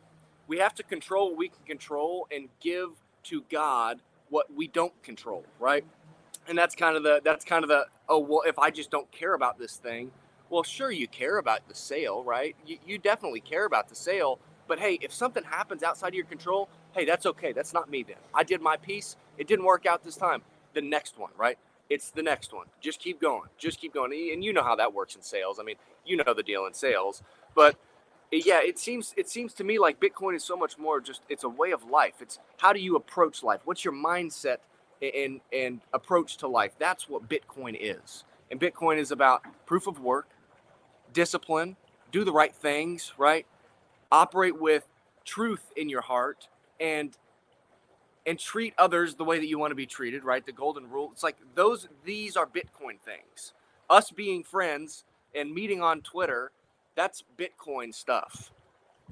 [0.48, 2.90] we have to control what we can control and give
[3.24, 5.86] to God what we don't control, right?
[6.48, 9.12] And that's kind of the that's kind of the oh well if I just don't
[9.12, 10.12] care about this thing,
[10.50, 12.56] well sure you care about the sale, right?
[12.66, 16.26] You, you definitely care about the sale, but hey, if something happens outside of your
[16.26, 17.54] control, hey, that's okay.
[17.54, 18.18] That's not me then.
[18.34, 19.16] I did my piece.
[19.38, 20.44] It didn't work out this time.
[20.74, 21.58] The next one, right?
[21.90, 22.68] It's the next one.
[22.82, 23.50] Just keep going.
[23.58, 24.12] Just keep going.
[24.34, 25.60] And you know how that works in sales.
[25.60, 25.76] I mean,
[26.06, 27.24] you know the deal in sales.
[27.54, 27.76] But
[28.32, 31.44] yeah, it seems it seems to me like Bitcoin is so much more just it's
[31.44, 32.16] a way of life.
[32.22, 33.62] It's how do you approach life?
[33.66, 34.58] What's your mindset
[35.02, 36.74] and and approach to life?
[36.80, 38.24] That's what Bitcoin is.
[38.52, 40.28] And Bitcoin is about proof of work,
[41.14, 41.76] discipline,
[42.12, 43.46] do the right things, right?
[44.12, 44.88] Operate with
[45.26, 46.48] truth in your heart
[46.80, 47.18] and
[48.26, 50.46] and treat others the way that you want to be treated, right?
[50.46, 51.10] The golden rule.
[51.12, 53.54] It's like those these are Bitcoin things.
[53.90, 55.04] Us being friends
[55.36, 56.52] and meeting on Twitter,
[56.96, 58.52] that's Bitcoin stuff.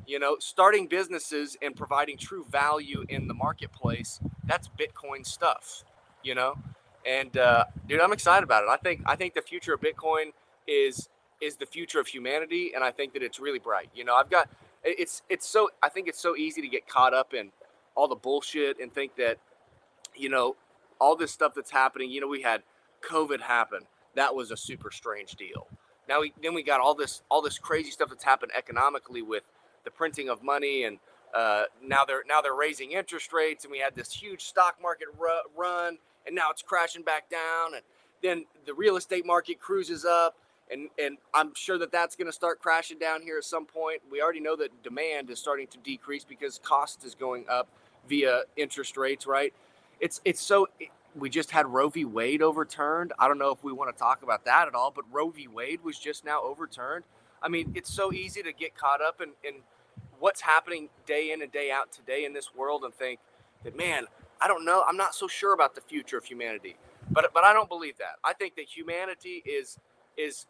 [0.08, 5.84] You know, starting businesses and providing true value in the marketplace, that's Bitcoin stuff,
[6.24, 6.56] you know?
[7.06, 8.70] And uh, dude, I'm excited about it.
[8.70, 10.32] I think I think the future of Bitcoin
[10.68, 11.10] is
[11.42, 13.90] is the future of humanity and I think that it's really bright.
[13.94, 14.50] You know, I've got
[14.84, 17.52] it's it's so I think it's so easy to get caught up in
[17.96, 19.38] all the bullshit and think that,
[20.16, 20.56] you know,
[21.00, 22.10] all this stuff that's happening.
[22.10, 22.64] You know, we had
[23.08, 23.82] COVID happen.
[24.16, 25.68] That was a super strange deal.
[26.08, 29.44] Now we then we got all this all this crazy stuff that's happened economically with
[29.86, 31.00] the printing of money and
[31.34, 35.08] uh, now they're now they're raising interest rates and we had this huge stock market
[35.18, 37.84] ru- run and now it's crashing back down and
[38.22, 40.36] then the real estate market cruises up
[40.70, 44.02] and and I'm sure that that's going to start crashing down here at some point.
[44.12, 47.68] We already know that demand is starting to decrease because cost is going up
[48.08, 49.54] via interest rates, right?
[50.00, 50.68] It's it's so
[51.16, 52.06] we just had Roe v.
[52.06, 53.14] Wade overturned.
[53.20, 55.48] I don't know if we want to talk about that at all, but Roe v.
[55.48, 57.06] Wade was just now overturned.
[57.42, 59.62] I mean, it's so easy to get caught up in, in
[60.20, 63.20] what's happening day in and day out today in this world and think
[63.64, 64.06] that, man,
[64.42, 64.84] I don't know.
[64.88, 66.78] I'm not so sure about the future of humanity.
[67.12, 68.16] But but I don't believe that.
[68.24, 69.78] I think that humanity is
[70.18, 70.48] is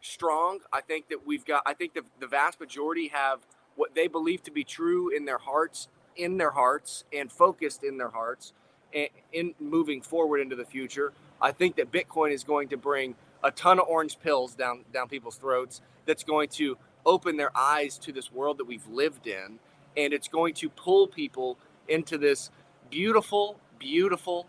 [0.00, 0.60] strong.
[0.72, 3.40] I think that we've got I think the, the vast majority have
[3.76, 7.98] what they believe to be true in their hearts in their hearts and focused in
[7.98, 8.52] their hearts
[8.94, 11.12] and in moving forward into the future.
[11.40, 13.14] I think that Bitcoin is going to bring
[13.44, 17.98] a ton of orange pills down down people's throats that's going to open their eyes
[17.98, 19.58] to this world that we've lived in
[19.96, 21.58] and it's going to pull people
[21.88, 22.50] into this
[22.90, 24.46] beautiful beautiful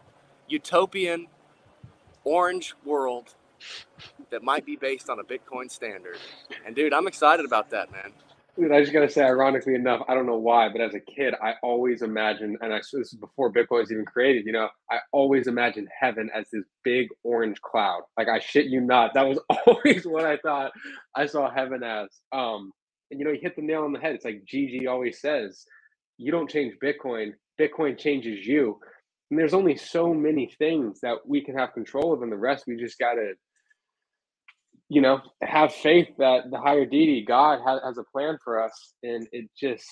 [0.47, 1.27] utopian
[2.23, 3.35] orange world
[4.31, 6.17] that might be based on a bitcoin standard
[6.65, 8.11] and dude i'm excited about that man
[8.59, 11.55] I just gotta say, ironically enough, I don't know why, but as a kid, I
[11.63, 14.45] always imagined, and I this is before Bitcoin was even created.
[14.45, 18.03] You know, I always imagined heaven as this big orange cloud.
[18.17, 20.71] Like I shit you not, that was always what I thought
[21.15, 22.09] I saw heaven as.
[22.31, 22.71] Um,
[23.11, 24.15] and you know, you hit the nail on the head.
[24.15, 25.65] It's like Gigi always says,
[26.17, 28.79] you don't change Bitcoin, Bitcoin changes you.
[29.31, 32.65] And there's only so many things that we can have control of, and the rest
[32.67, 33.33] we just gotta
[34.89, 38.93] you know, have faith that the higher deity, God, has, has a plan for us.
[39.03, 39.85] And it just,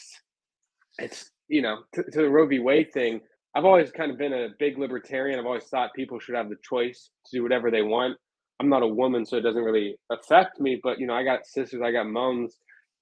[0.99, 2.59] it's, you know, to, to the Roe v.
[2.59, 3.19] Wade thing,
[3.55, 5.39] I've always kind of been a big libertarian.
[5.39, 8.17] I've always thought people should have the choice to do whatever they want.
[8.59, 10.79] I'm not a woman, so it doesn't really affect me.
[10.81, 12.57] But, you know, I got sisters, I got moms.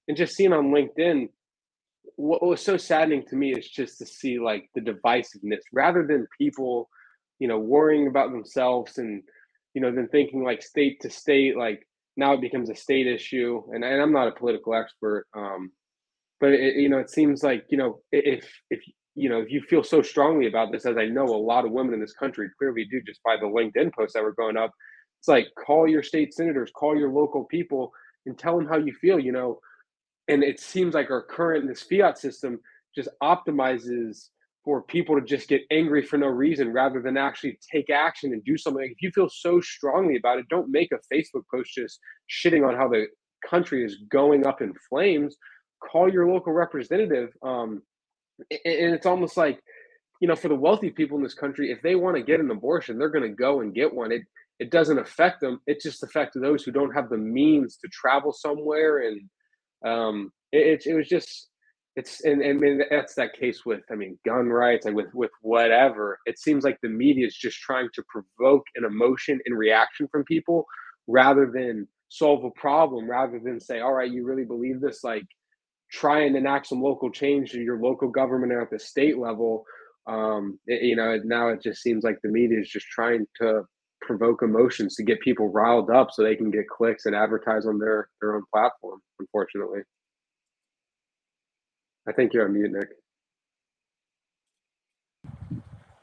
[0.07, 1.29] And just seeing on LinkedIn,
[2.15, 6.27] what was so saddening to me is just to see like the divisiveness rather than
[6.37, 6.89] people,
[7.39, 9.23] you know, worrying about themselves and
[9.73, 13.61] you know, then thinking like state to state, like now it becomes a state issue.
[13.71, 15.71] And, and I'm not a political expert, um,
[16.39, 18.81] but it, you know, it seems like you know, if if
[19.15, 21.71] you know, if you feel so strongly about this, as I know a lot of
[21.71, 24.71] women in this country clearly do, just by the LinkedIn posts that were going up,
[25.19, 27.91] It's like call your state senators, call your local people,
[28.25, 29.19] and tell them how you feel.
[29.19, 29.59] You know,
[30.27, 32.59] and it seems like our current this fiat system
[32.95, 34.29] just optimizes
[34.65, 38.43] for people to just get angry for no reason rather than actually take action and
[38.45, 38.83] do something.
[38.83, 41.99] If you feel so strongly about it, don't make a Facebook post just
[42.29, 43.07] shitting on how the
[43.49, 45.35] country is going up in flames.
[45.91, 47.29] Call your local representative.
[47.43, 47.81] Um,
[48.51, 49.59] and it's almost like,
[50.21, 52.51] you know, for the wealthy people in this country, if they want to get an
[52.51, 54.11] abortion, they're going to go and get one.
[54.11, 54.23] It
[54.59, 55.59] it doesn't affect them.
[55.67, 58.99] It just affects those who don't have the means to travel somewhere.
[58.99, 59.21] And
[59.85, 61.49] um, it, it was just
[61.95, 66.19] it's and, and that's that case with I mean gun rights and with with whatever.
[66.25, 70.23] It seems like the media is just trying to provoke an emotion and reaction from
[70.23, 70.65] people
[71.07, 75.25] rather than solve a problem, rather than say, all right, you really believe this, like
[75.91, 79.63] try and enact some local change to your local government or at the state level.
[80.07, 83.63] Um, it, you know, now it just seems like the media is just trying to
[84.01, 87.79] provoke emotions to get people riled up so they can get clicks and advertise on
[87.79, 89.81] their their own platform, unfortunately.
[92.07, 92.87] I think you're on mute, Nyc.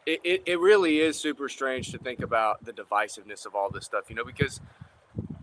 [0.06, 3.84] It, it, it really is super strange to think about the divisiveness of all this
[3.84, 4.60] stuff, you know, because,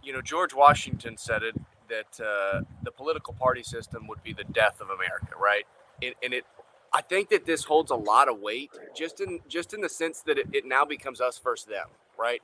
[0.03, 1.55] you know, George Washington said it
[1.89, 5.63] that uh, the political party system would be the death of America, right?
[6.01, 6.45] And, and it,
[6.91, 10.21] I think that this holds a lot of weight, just in just in the sense
[10.21, 11.87] that it, it now becomes us versus them,
[12.17, 12.41] right?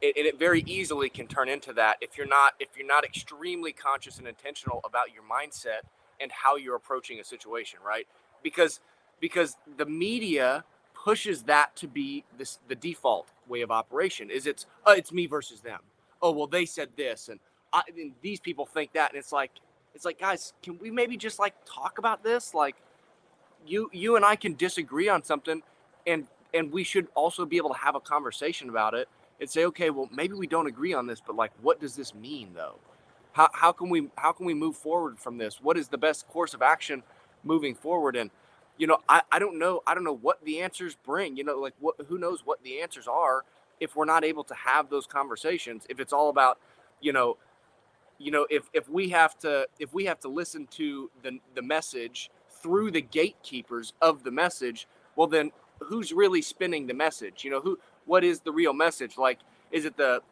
[0.00, 3.04] It, and it very easily can turn into that if you're not if you're not
[3.04, 5.82] extremely conscious and intentional about your mindset
[6.22, 8.06] and how you're approaching a situation, right?
[8.42, 8.80] Because
[9.20, 10.64] because the media
[10.94, 14.30] pushes that to be this the default way of operation.
[14.30, 15.80] Is it's oh, it's me versus them.
[16.20, 17.40] Oh well, they said this, and,
[17.72, 19.50] I, and these people think that, and it's like
[19.94, 22.54] it's like guys, can we maybe just like talk about this?
[22.54, 22.76] Like
[23.66, 25.62] you you and I can disagree on something,
[26.06, 29.08] and and we should also be able to have a conversation about it
[29.40, 32.14] and say, okay, well maybe we don't agree on this, but like what does this
[32.14, 32.78] mean though?
[33.32, 35.60] How, how can we how can we move forward from this?
[35.60, 37.02] What is the best course of action
[37.44, 38.16] moving forward?
[38.16, 38.30] And
[38.78, 41.58] you know I, I don't know i don't know what the answers bring you know
[41.58, 43.44] like what who knows what the answers are
[43.80, 46.58] if we're not able to have those conversations if it's all about
[47.00, 47.36] you know
[48.18, 51.60] you know if if we have to if we have to listen to the the
[51.60, 52.30] message
[52.62, 55.52] through the gatekeepers of the message well then
[55.82, 57.44] who's really spinning the message?
[57.44, 59.18] You know who what is the real message?
[59.18, 60.22] Like is it the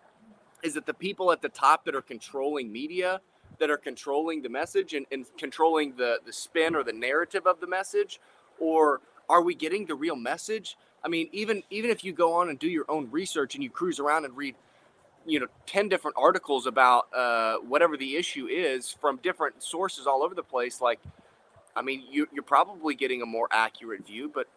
[0.63, 3.21] is it the people at the top that are controlling media
[3.59, 7.61] that are controlling the message and, and controlling the the spin or the narrative of
[7.61, 8.21] the message?
[8.59, 10.77] Or are we getting the real message?
[11.05, 13.71] I mean even even if you go on and do your own research and you
[13.71, 14.55] cruise around and read
[15.27, 20.23] you know 10 different articles about uh, whatever the issue is from different sources all
[20.23, 21.01] over the place like
[21.77, 24.49] i mean you, you're probably getting a more accurate view but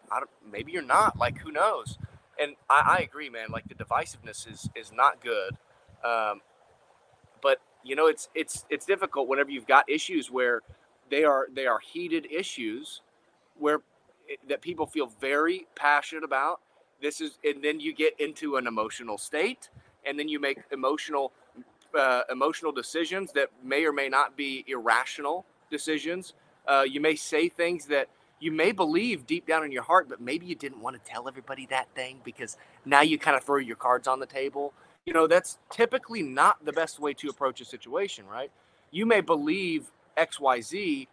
[0.50, 1.98] maybe you're not like who knows?
[2.40, 5.56] And I, I agree man like the divisiveness is is not good
[6.04, 6.40] um,
[7.42, 10.62] but you know, it's it's it's difficult whenever you've got issues where
[11.10, 13.02] they are they are heated issues
[13.58, 13.80] where
[14.28, 16.60] it, that people feel very passionate about.
[17.02, 19.68] This is, and then you get into an emotional state,
[20.06, 21.32] and then you make emotional
[21.98, 26.34] uh, emotional decisions that may or may not be irrational decisions.
[26.66, 28.08] Uh, you may say things that
[28.40, 31.28] you may believe deep down in your heart, but maybe you didn't want to tell
[31.28, 34.72] everybody that thing because now you kind of throw your cards on the table
[35.06, 38.50] you know, that's typically not the best way to approach a situation, right?
[38.90, 41.08] You may believe XYZ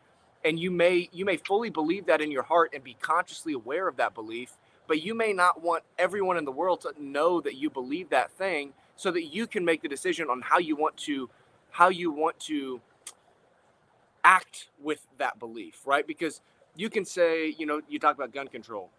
[0.46, 3.88] and you may you may fully believe that in your heart and be consciously aware
[3.88, 7.56] of that belief, but you may not want everyone in the world to know that
[7.56, 10.96] you believe that thing so that you can make the decision on how you want
[10.98, 11.30] to
[11.72, 12.82] how you want to
[14.24, 16.06] act with that belief, right?
[16.06, 16.42] Because
[16.76, 18.90] you can say, you know, you talk about gun control.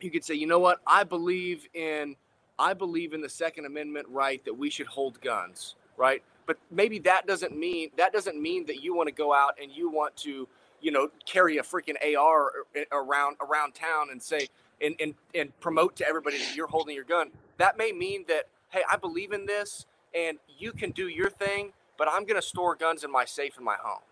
[0.00, 2.16] You could say, you know what, I believe in
[2.58, 6.22] I believe in the Second Amendment right that we should hold guns, right?
[6.46, 9.70] But maybe that doesn't mean that doesn't mean that you want to go out and
[9.70, 10.48] you want to,
[10.80, 12.52] you know, carry a freaking AR
[12.92, 14.48] around around town and say
[14.80, 17.30] and and and promote to everybody that you're holding your gun.
[17.58, 21.72] That may mean that hey, I believe in this and you can do your thing,
[21.96, 24.02] but I'm going to store guns in my safe in my home.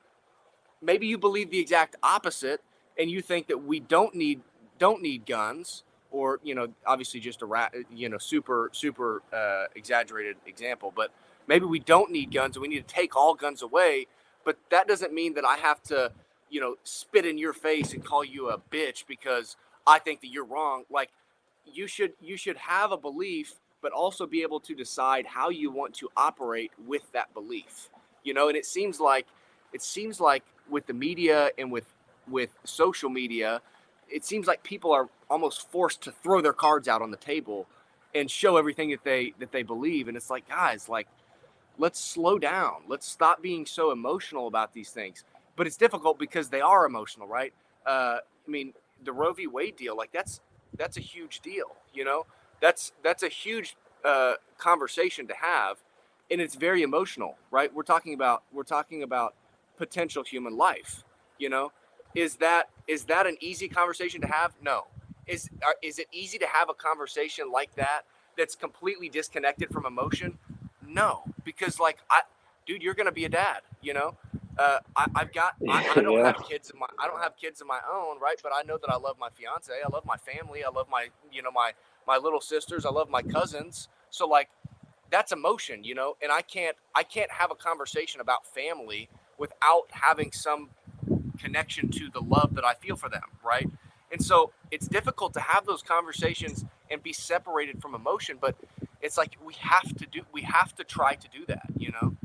[0.82, 2.62] Maybe you believe the exact opposite
[2.98, 4.40] and you think that we don't need
[4.78, 10.36] don't need guns or you know obviously just a you know super super uh, exaggerated
[10.46, 11.10] example but
[11.46, 14.06] maybe we don't need guns and we need to take all guns away
[14.44, 16.10] but that doesn't mean that i have to
[16.50, 19.56] you know spit in your face and call you a bitch because
[19.86, 20.84] i think that you're wrong.
[20.90, 21.10] Like
[21.64, 25.70] you should you should have a belief but also be able to decide how you
[25.70, 27.88] want to operate with that belief.
[28.24, 29.26] You know and it seems like
[29.72, 31.86] it seems like with the media and with
[32.28, 33.60] with social media
[34.10, 37.66] it seems like people are almost forced to throw their cards out on the table
[38.14, 40.08] and show everything that they that they believe.
[40.08, 41.06] And it's like, guys, like
[41.78, 42.82] let's slow down.
[42.88, 45.24] Let's stop being so emotional about these things.
[45.56, 47.52] But it's difficult because they are emotional, right?
[47.86, 48.72] Uh, I mean,
[49.04, 49.46] the Roe v.
[49.46, 50.40] Wade deal, like that's
[50.76, 51.76] that's a huge deal.
[51.92, 52.26] You know,
[52.60, 55.78] that's that's a huge uh, conversation to have,
[56.30, 57.72] and it's very emotional, right?
[57.74, 59.34] We're talking about we're talking about
[59.76, 61.04] potential human life.
[61.38, 61.72] You know,
[62.14, 64.52] is that is that an easy conversation to have?
[64.60, 64.86] No.
[65.28, 68.02] Is are, is it easy to have a conversation like that
[68.36, 70.36] that's completely disconnected from emotion?
[70.84, 72.22] No, because like I,
[72.66, 73.60] dude, you're gonna be a dad.
[73.80, 74.16] You know,
[74.58, 76.26] uh, I, have got I, I don't yeah.
[76.26, 78.40] have kids in my I don't have kids of my own, right?
[78.42, 79.72] But I know that I love my fiance.
[79.72, 80.64] I love my family.
[80.64, 81.72] I love my you know my
[82.08, 82.84] my little sisters.
[82.84, 83.88] I love my cousins.
[84.10, 84.50] So like
[85.12, 86.16] that's emotion, you know.
[86.20, 90.70] And I can't I can't have a conversation about family without having some
[91.42, 93.68] connection to the love that I feel for them, right?
[94.12, 98.56] And so it's difficult to have those conversations and be separated from emotion, but
[99.00, 102.16] it's like we have to do we have to try to do that, you know.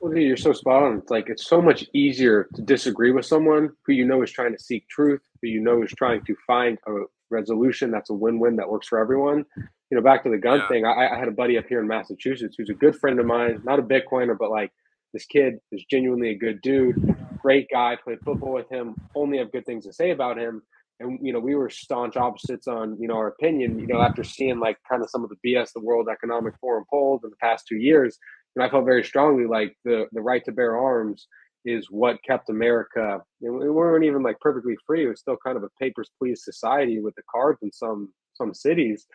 [0.00, 0.98] Well, you're so spot on.
[0.98, 4.52] It's like it's so much easier to disagree with someone who you know is trying
[4.52, 6.92] to seek truth, who you know is trying to find a
[7.30, 9.44] resolution that's a win-win that works for everyone.
[9.56, 10.68] You know, back to the gun yeah.
[10.68, 10.84] thing.
[10.84, 13.62] I, I had a buddy up here in Massachusetts who's a good friend of mine,
[13.64, 14.70] not a Bitcoiner, but like
[15.12, 17.96] this kid is genuinely a good dude, great guy.
[18.02, 18.94] Played football with him.
[19.14, 20.62] Only have good things to say about him.
[21.00, 23.78] And you know, we were staunch opposites on you know our opinion.
[23.78, 26.84] You know, after seeing like kind of some of the BS the World Economic Forum
[26.90, 28.18] pulled in the past two years,
[28.56, 31.28] and I felt very strongly like the the right to bear arms
[31.64, 33.20] is what kept America.
[33.40, 35.04] You know, we weren't even like perfectly free.
[35.04, 38.54] It was still kind of a papers please society with the cards in some some
[38.54, 39.06] cities.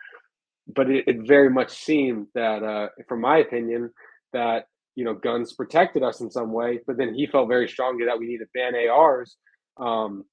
[0.73, 3.91] But it, it very much seemed that, uh, from my opinion,
[4.31, 6.79] that you know guns protected us in some way.
[6.85, 9.35] But then he felt very strongly that we need to ban ARs.
[9.77, 10.25] Um,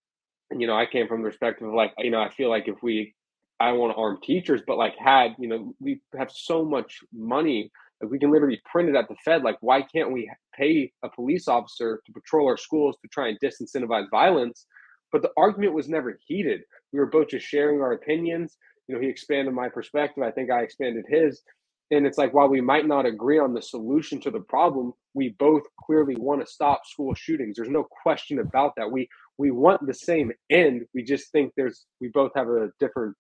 [0.51, 2.67] and, you know, I came from the perspective of like, you know, I feel like
[2.67, 3.15] if we,
[3.61, 7.71] I want to arm teachers, but like had, you know, we have so much money
[8.01, 9.43] like we can literally print it at the Fed.
[9.43, 13.39] Like, why can't we pay a police officer to patrol our schools to try and
[13.41, 14.67] disincentivize violence?
[15.13, 16.63] But the argument was never heated.
[16.93, 18.57] We were both just sharing our opinions.
[18.87, 20.25] You know, he expanded my perspective.
[20.25, 21.43] I think I expanded his.
[21.91, 25.31] And it's like while we might not agree on the solution to the problem, we
[25.39, 27.57] both clearly want to stop school shootings.
[27.57, 28.91] There's no question about that.
[28.91, 30.87] We we want the same end.
[30.95, 33.17] We just think there's we both have a different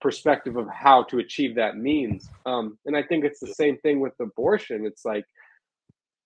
[0.00, 2.28] perspective of how to achieve that means.
[2.44, 4.84] Um, and I think it's the same thing with abortion.
[4.84, 5.24] It's like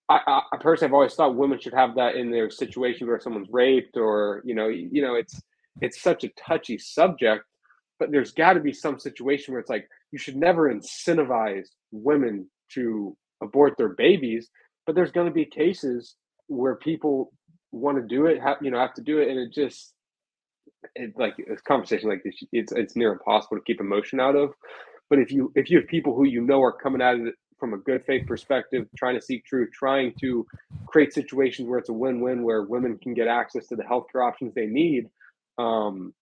[0.08, 3.48] I, I personally have always thought women should have that in their situation where someone's
[3.50, 5.40] raped or you know you know it's
[5.80, 7.44] it's such a touchy subject.
[7.98, 12.48] But there's got to be some situation where it's like you should never incentivize women
[12.72, 14.48] to abort their babies,
[14.86, 17.34] but there's going to be cases where people
[17.70, 19.92] want to do it, have, you know, have to do it, and it just
[20.94, 24.54] it, like a conversation like this, it's it's near impossible to keep emotion out of.
[25.10, 27.74] But if you if you have people who you know are coming at it from
[27.74, 30.46] a good faith perspective, trying to seek truth, trying to
[30.86, 34.54] create situations where it's a win-win, where women can get access to the healthcare options
[34.54, 35.08] they need,
[35.58, 36.14] um,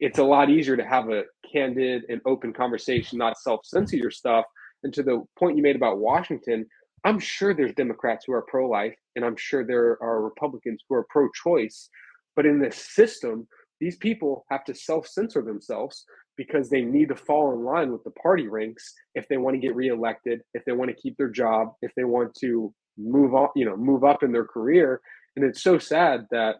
[0.00, 4.44] it's a lot easier to have a candid and open conversation, not self-censor your stuff.
[4.82, 6.66] And to the point you made about Washington,
[7.04, 11.06] I'm sure there's Democrats who are pro-life, and I'm sure there are Republicans who are
[11.10, 11.88] pro-choice.
[12.36, 13.46] But in this system,
[13.80, 16.04] these people have to self-censor themselves
[16.36, 19.60] because they need to fall in line with the party ranks if they want to
[19.60, 23.48] get reelected, if they want to keep their job, if they want to move on,
[23.56, 25.00] you know, move up in their career.
[25.36, 26.56] And it's so sad that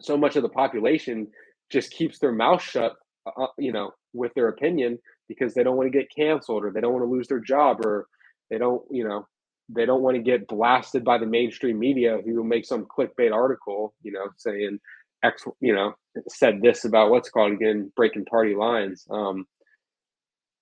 [0.00, 1.26] so much of the population
[1.70, 2.96] just keeps their mouth shut,
[3.26, 4.98] uh, you know, with their opinion
[5.28, 7.84] because they don't want to get canceled or they don't want to lose their job
[7.84, 8.06] or
[8.50, 9.26] they don't, you know,
[9.68, 13.32] they don't want to get blasted by the mainstream media who will make some clickbait
[13.32, 14.78] article, you know, saying
[15.24, 15.94] X, you know,
[16.28, 19.06] said this about what's called again breaking party lines.
[19.10, 19.46] Um,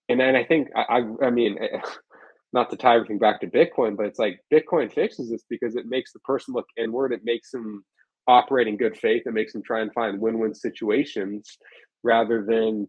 [0.09, 1.59] and then I think I, I, I mean,
[2.55, 5.87] not to tie everything back to Bitcoin, but it's like Bitcoin fixes this because it
[5.87, 7.13] makes the person look inward.
[7.13, 7.85] It makes them
[8.29, 9.23] operate in good faith.
[9.27, 11.59] It makes them try and find win-win situations
[12.05, 12.87] rather than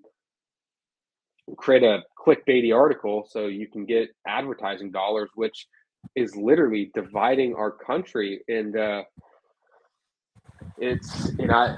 [1.57, 5.65] create a clickbaity article so you can get advertising dollars, which
[6.15, 8.41] is literally dividing our country.
[8.47, 9.03] And uh,
[10.77, 11.77] it's you know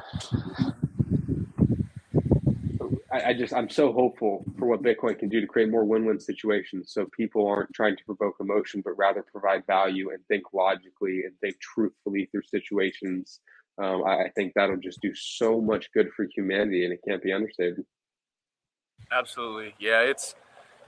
[3.22, 6.20] I, I just I'm so hopeful for what Bitcoin can do to create more win-win
[6.20, 11.24] situations so people aren't trying to provoke emotion but rather provide value and think logically
[11.26, 13.40] and think truthfully through situations.
[13.82, 17.24] Um, I, I think that'll just do so much good for humanity and it can't
[17.24, 17.84] be understated.
[19.12, 19.74] Absolutely.
[19.80, 20.36] Yeah, it's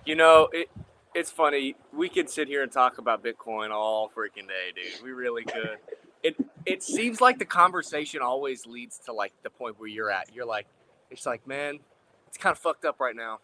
[0.06, 0.70] you know, it
[1.16, 1.76] it's funny.
[1.92, 5.04] We could sit here and talk about Bitcoin all freaking day, dude.
[5.04, 5.78] We really could
[6.24, 10.34] it it seems like the conversation always leads to like the point where you're at.
[10.34, 10.66] You're like,
[11.12, 11.80] it's like, man,
[12.34, 13.38] it's kind of fucked up right now.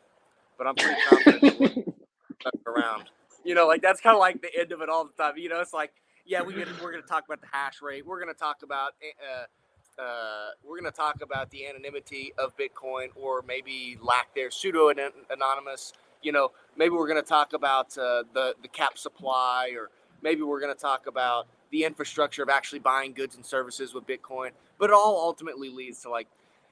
[0.58, 1.94] but I'm pretty confident
[2.66, 3.04] around.
[3.46, 5.38] You know, like that's kind of like the end of it all the time.
[5.38, 5.94] You know, it's like,
[6.26, 8.04] yeah, we we're going to talk about the hash rate.
[8.04, 12.58] We're going to talk about uh, uh, we're going to talk about the anonymity of
[12.58, 14.90] Bitcoin or maybe lack there, pseudo
[15.30, 15.94] anonymous.
[16.24, 19.92] You know, maybe we're going to talk about uh, the the cap supply, or
[20.24, 24.08] maybe we're going to talk about the infrastructure of actually buying goods and services with
[24.08, 24.50] Bitcoin.
[24.80, 26.28] But it all ultimately leads to like,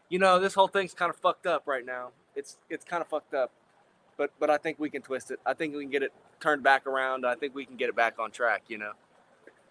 [0.09, 2.09] you know, this whole thing's kind of fucked up right now.
[2.35, 3.51] It's it's kind of fucked up
[4.17, 5.39] but but I think we can twist it.
[5.45, 7.25] I think we can get it turned back around.
[7.25, 8.63] I think we can get it back on track.
[8.67, 8.91] You know.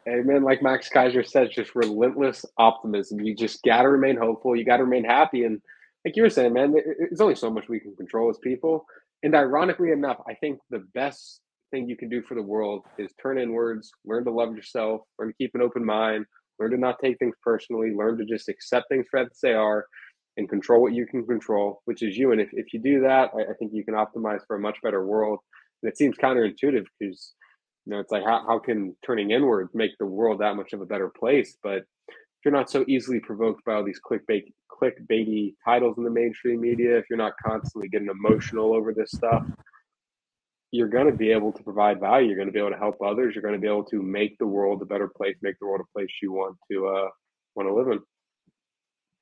[0.09, 0.45] Amen.
[0.45, 3.21] like Max Keiser says, just relentless optimism.
[3.21, 4.55] You just got to remain hopeful.
[4.55, 5.61] You got to remain happy, and
[6.05, 8.87] like you were saying, man, there's only so much we can control as people.
[9.25, 11.41] And ironically enough, I think the best
[11.73, 15.31] thing you can do for the world is turn inwards, learn to love yourself, learn
[15.31, 16.27] to keep an open mind,
[16.61, 19.87] learn to not take things personally, learn to just accept things for as they are,
[20.37, 22.33] and control what you can control, which is you.
[22.33, 24.79] And if, if you do that, I, I think you can optimize for a much
[24.83, 25.39] better world.
[25.83, 27.35] And it seems counterintuitive because,
[27.85, 30.81] you know, it's like how, how can turning inward make the world that much of
[30.81, 31.57] a better place?
[31.63, 36.11] But if you're not so easily provoked by all these clickbait, clickbaity titles in the
[36.11, 39.45] mainstream media, if you're not constantly getting emotional over this stuff,
[40.71, 42.29] you're going to be able to provide value.
[42.29, 43.35] You're going to be able to help others.
[43.35, 45.81] You're going to be able to make the world a better place, make the world
[45.81, 47.09] a place you want to uh,
[47.55, 48.01] want to live in.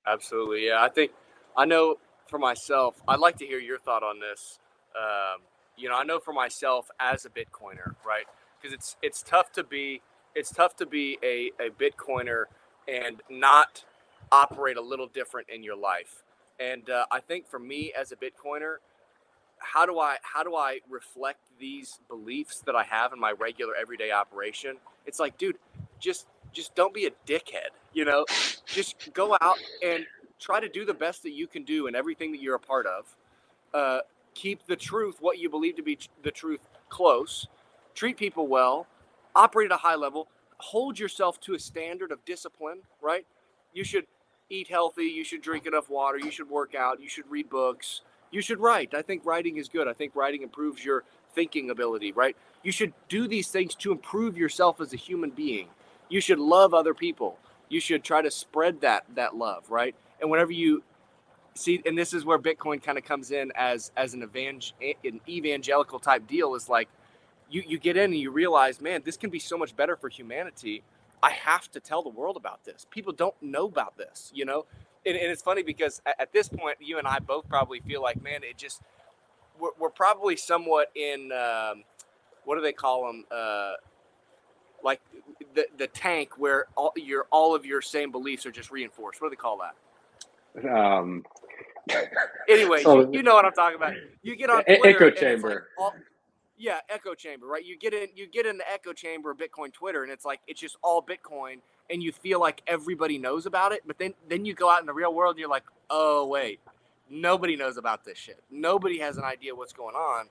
[0.06, 0.66] Absolutely.
[0.66, 0.82] Yeah.
[0.82, 1.12] I think
[1.56, 1.96] I know
[2.28, 4.58] for myself, I'd like to hear your thought on this.
[4.96, 5.42] Um,
[5.76, 8.26] you know, I know for myself as a Bitcoiner, right?
[8.60, 10.02] Because it's it's tough to be
[10.34, 12.44] it's tough to be a, a Bitcoiner
[12.88, 13.84] and not
[14.32, 16.24] operate a little different in your life.
[16.60, 18.76] And uh, I think for me as a Bitcoiner,
[19.58, 23.74] how do I how do I reflect these beliefs that I have in my regular
[23.74, 24.76] everyday operation?
[25.06, 25.58] It's like, dude,
[26.00, 27.70] just just don't be a dickhead.
[27.92, 28.24] You know,
[28.66, 30.06] just go out and
[30.38, 32.86] try to do the best that you can do in everything that you're a part
[32.86, 33.16] of.
[33.72, 33.98] Uh,
[34.34, 37.46] keep the truth, what you believe to be the truth, close.
[37.94, 38.86] Treat people well.
[39.34, 40.28] Operate at a high level.
[40.58, 42.78] Hold yourself to a standard of discipline.
[43.02, 43.26] Right?
[43.72, 44.06] You should
[44.50, 45.04] eat healthy.
[45.04, 46.18] You should drink enough water.
[46.18, 47.00] You should work out.
[47.00, 48.02] You should read books.
[48.30, 48.94] You should write.
[48.94, 49.86] I think writing is good.
[49.86, 52.12] I think writing improves your thinking ability.
[52.12, 52.36] Right?
[52.62, 55.68] You should do these things to improve yourself as a human being
[56.08, 57.38] you should love other people.
[57.68, 59.94] You should try to spread that that love, right?
[60.20, 60.82] And whenever you
[61.54, 65.98] see, and this is where Bitcoin kind of comes in as as an an evangelical
[65.98, 66.88] type deal is like
[67.50, 70.08] you you get in and you realize, man, this can be so much better for
[70.08, 70.82] humanity.
[71.22, 72.86] I have to tell the world about this.
[72.90, 74.66] People don't know about this, you know.
[75.06, 78.02] And, and it's funny because at, at, this point, you and I both probably feel
[78.02, 78.82] like, man, it just
[79.58, 81.84] we're, we're probably somewhat in um,
[82.44, 83.24] what do they call them?
[83.30, 83.74] Uh,
[84.84, 85.00] like
[85.54, 89.20] the the tank where all your all of your same beliefs are just reinforced.
[89.20, 90.76] What do they call that?
[90.76, 91.24] Um.
[92.48, 93.92] anyway, so, you, you, know what I'm talking about.
[94.22, 95.48] You get on Twitter, echo chamber.
[95.48, 95.94] Like all,
[96.56, 97.64] yeah, echo chamber, right?
[97.64, 100.40] You get in, you get in the echo chamber of Bitcoin Twitter, and it's like
[100.46, 101.56] it's just all Bitcoin,
[101.90, 103.82] and you feel like everybody knows about it.
[103.86, 106.60] But then, then you go out in the real world, and you're like, oh wait,
[107.10, 108.42] nobody knows about this shit.
[108.50, 110.26] Nobody has an idea what's going on,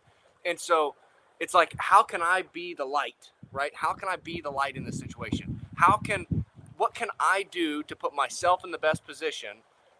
[0.45, 0.95] and so
[1.40, 3.32] it's like, how can I be the light?
[3.54, 3.74] right?
[3.76, 5.62] How can I be the light in this situation?
[5.78, 6.46] How can
[6.78, 9.58] what can I do to put myself in the best position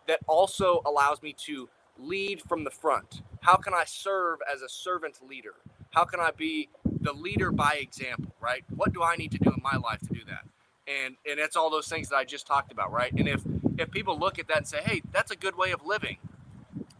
[0.08, 1.70] that also allows me to
[2.00, 3.22] lead from the front?
[3.42, 5.56] How can I serve as a servant leader?
[5.92, 6.70] How can I be
[7.02, 8.64] the leader by example, right?
[8.76, 10.46] What do I need to do in my life to do that?
[10.88, 13.14] And and it's all those things that I just talked about, right?
[13.14, 13.44] And if
[13.78, 16.18] if people look at that and say, "Hey, that's a good way of living."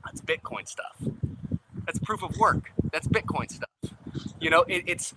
[0.06, 0.98] That's Bitcoin stuff.
[1.86, 2.72] That's proof of work.
[2.92, 3.70] That's Bitcoin stuff.
[4.40, 5.14] You know, it, it's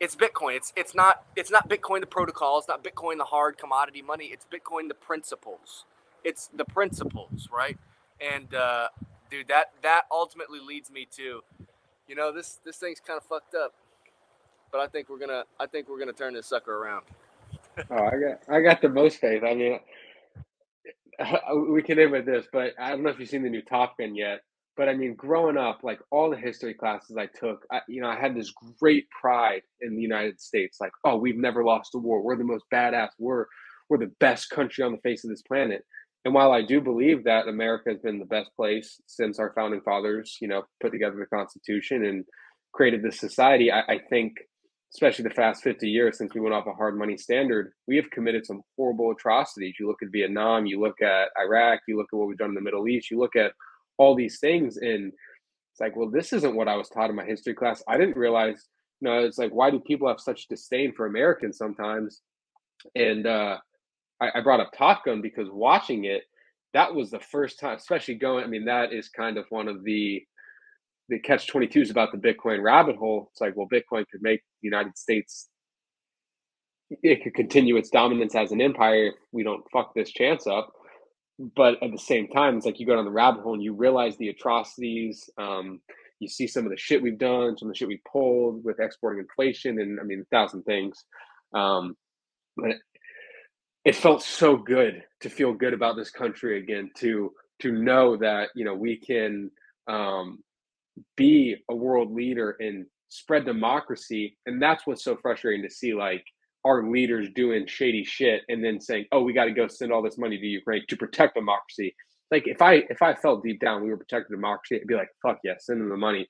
[0.00, 0.56] it's Bitcoin.
[0.56, 2.58] It's it's not it's not Bitcoin the protocol.
[2.58, 4.26] It's not Bitcoin the hard commodity money.
[4.26, 5.84] It's Bitcoin the principles.
[6.24, 7.78] It's the principles, right?
[8.20, 8.88] And uh,
[9.30, 11.42] dude, that that ultimately leads me to,
[12.08, 13.74] you know, this this thing's kind of fucked up,
[14.72, 17.04] but I think we're gonna I think we're gonna turn this sucker around.
[17.90, 19.42] oh, I got I got the most faith.
[19.44, 19.80] I mean,
[21.72, 23.98] we can end with this, but I don't know if you've seen the new Top
[23.98, 24.40] Gun yet.
[24.76, 28.08] But I mean, growing up, like all the history classes I took, I, you know,
[28.08, 30.78] I had this great pride in the United States.
[30.80, 32.22] Like, oh, we've never lost a war.
[32.22, 33.10] We're the most badass.
[33.18, 33.46] We're
[33.88, 35.84] we're the best country on the face of this planet.
[36.24, 39.82] And while I do believe that America has been the best place since our founding
[39.82, 42.24] fathers, you know, put together the Constitution and
[42.72, 44.32] created this society, I, I think,
[44.94, 48.10] especially the past 50 years since we went off a hard money standard, we have
[48.10, 49.74] committed some horrible atrocities.
[49.78, 52.54] You look at Vietnam, you look at Iraq, you look at what we've done in
[52.54, 53.52] the Middle East, you look at
[53.98, 55.12] all these things and
[55.72, 58.16] it's like well this isn't what i was taught in my history class i didn't
[58.16, 58.68] realize
[59.00, 62.22] you know it's like why do people have such disdain for americans sometimes
[62.94, 63.56] and uh
[64.20, 66.22] I, I brought up top gun because watching it
[66.72, 69.84] that was the first time especially going i mean that is kind of one of
[69.84, 70.24] the
[71.08, 73.28] the catch 22 is about the Bitcoin rabbit hole.
[73.30, 75.48] It's like, well, Bitcoin could make the United States,
[77.02, 80.72] it could continue its dominance as an empire if we don't fuck this chance up.
[81.38, 83.74] But at the same time, it's like you go down the rabbit hole and you
[83.74, 85.28] realize the atrocities.
[85.36, 85.80] Um,
[86.20, 88.80] you see some of the shit we've done, some of the shit we pulled with
[88.80, 91.04] exporting inflation, and I mean, a thousand things.
[91.52, 91.96] Um,
[92.56, 92.76] but it,
[93.84, 97.32] it felt so good to feel good about this country again, to
[97.62, 99.50] to know that you know we can
[99.88, 100.38] um,
[101.16, 104.36] be a world leader and spread democracy.
[104.46, 106.24] And that's what's so frustrating to see like
[106.64, 110.02] our leaders doing shady shit and then saying, "Oh, we got to go send all
[110.02, 111.94] this money to Ukraine to protect democracy."
[112.30, 115.10] Like if I if I felt deep down we were protecting democracy, I'd be like,
[115.22, 116.28] "Fuck yeah, send them the money."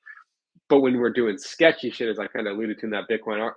[0.70, 3.50] But when we're doing sketchy shit, as I kind of alluded to in that Bitcoin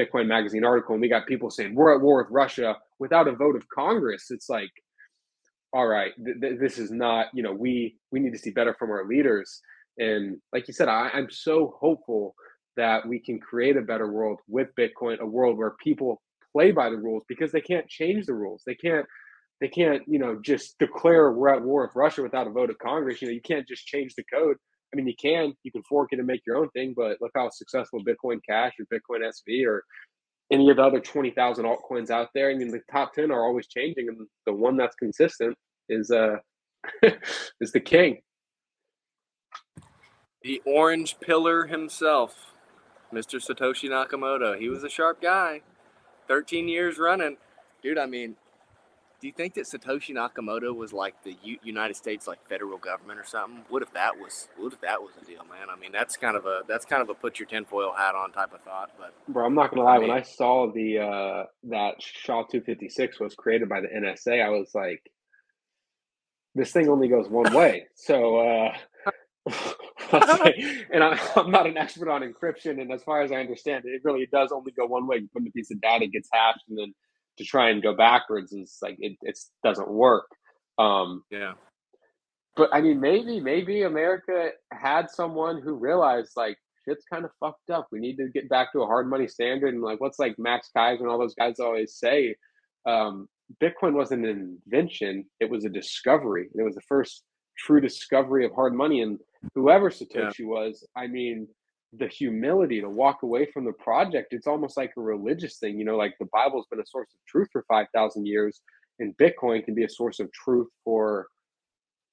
[0.00, 3.32] Bitcoin magazine article, and we got people saying we're at war with Russia without a
[3.34, 4.70] vote of Congress, it's like,
[5.72, 7.28] all right, th- th- this is not.
[7.34, 9.60] You know, we we need to see better from our leaders.
[9.98, 12.34] And like you said, I, I'm so hopeful
[12.78, 16.21] that we can create a better world with Bitcoin, a world where people
[16.52, 18.62] play by the rules because they can't change the rules.
[18.66, 19.06] They can't
[19.60, 22.78] they can't, you know, just declare we're at war with Russia without a vote of
[22.78, 23.22] Congress.
[23.22, 24.56] You know, you can't just change the code.
[24.92, 27.30] I mean, you can, you can fork it and make your own thing, but look
[27.36, 29.84] how successful Bitcoin Cash or Bitcoin SV or
[30.50, 32.50] any of the other 20,000 altcoins out there.
[32.50, 35.56] I mean, the top 10 are always changing, and the one that's consistent
[35.88, 36.36] is uh
[37.60, 38.18] is the king
[40.42, 42.52] the orange pillar himself,
[43.12, 43.40] Mr.
[43.40, 44.58] Satoshi Nakamoto.
[44.58, 45.62] He was a sharp guy.
[46.28, 47.36] 13 years running.
[47.82, 48.36] Dude, I mean,
[49.20, 53.20] do you think that Satoshi Nakamoto was like the U- United States like federal government
[53.20, 53.64] or something?
[53.68, 55.68] What if that was what if that was a deal, man?
[55.70, 58.32] I mean, that's kind of a that's kind of a put your tinfoil hat on
[58.32, 58.90] type of thought.
[58.98, 59.96] But bro, I'm not gonna lie.
[59.96, 64.50] I mean, when I saw the uh that SHA-256 was created by the NSA, I
[64.50, 65.02] was like,
[66.56, 67.86] this thing only goes one way.
[67.94, 68.76] So uh
[70.92, 73.90] and I, am not an expert on encryption, and as far as I understand it,
[73.90, 75.18] it really does only go one way.
[75.18, 76.94] You put in a piece of data, it gets hashed, and then
[77.38, 79.16] to try and go backwards is like it
[79.64, 80.26] doesn't work.
[80.78, 81.52] Um, yeah.
[82.56, 87.70] But I mean, maybe maybe America had someone who realized like shit's kind of fucked
[87.70, 87.88] up.
[87.90, 90.68] We need to get back to a hard money standard, and like what's like Max
[90.76, 92.36] Keiser and all those guys always say.
[92.86, 93.28] Um,
[93.62, 96.48] Bitcoin wasn't an invention; it was a discovery.
[96.54, 97.22] It was the first
[97.58, 99.02] true discovery of hard money.
[99.02, 99.18] And
[99.54, 100.46] whoever Satoshi yeah.
[100.46, 101.48] was, I mean,
[101.92, 105.78] the humility to walk away from the project, it's almost like a religious thing.
[105.78, 108.60] You know, like the Bible's been a source of truth for 5,000 years,
[108.98, 111.26] and Bitcoin can be a source of truth for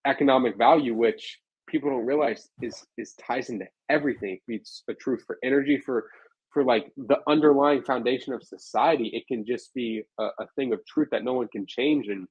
[0.06, 4.40] economic value, which people don't realize is is ties into everything.
[4.48, 6.10] It's a truth for energy, for
[6.52, 9.12] for like the underlying foundation of society.
[9.14, 12.08] It can just be a, a thing of truth that no one can change.
[12.08, 12.28] And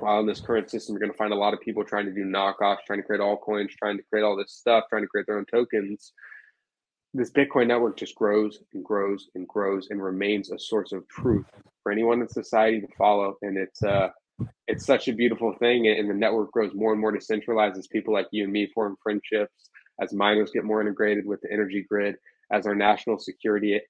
[0.00, 2.12] while in this current system, you're going to find a lot of people trying to
[2.12, 5.26] do knockoffs, trying to create altcoins, trying to create all this stuff, trying to create
[5.26, 6.12] their own tokens.
[7.14, 11.46] This Bitcoin network just grows and grows and grows and remains a source of truth
[11.82, 13.36] for anyone in society to follow.
[13.42, 14.08] And it's uh,
[14.68, 15.88] it's such a beautiful thing.
[15.88, 18.96] And the network grows more and more decentralized as people like you and me form
[19.02, 19.70] friendships,
[20.00, 22.16] as miners get more integrated with the energy grid,
[22.52, 23.80] as our national security,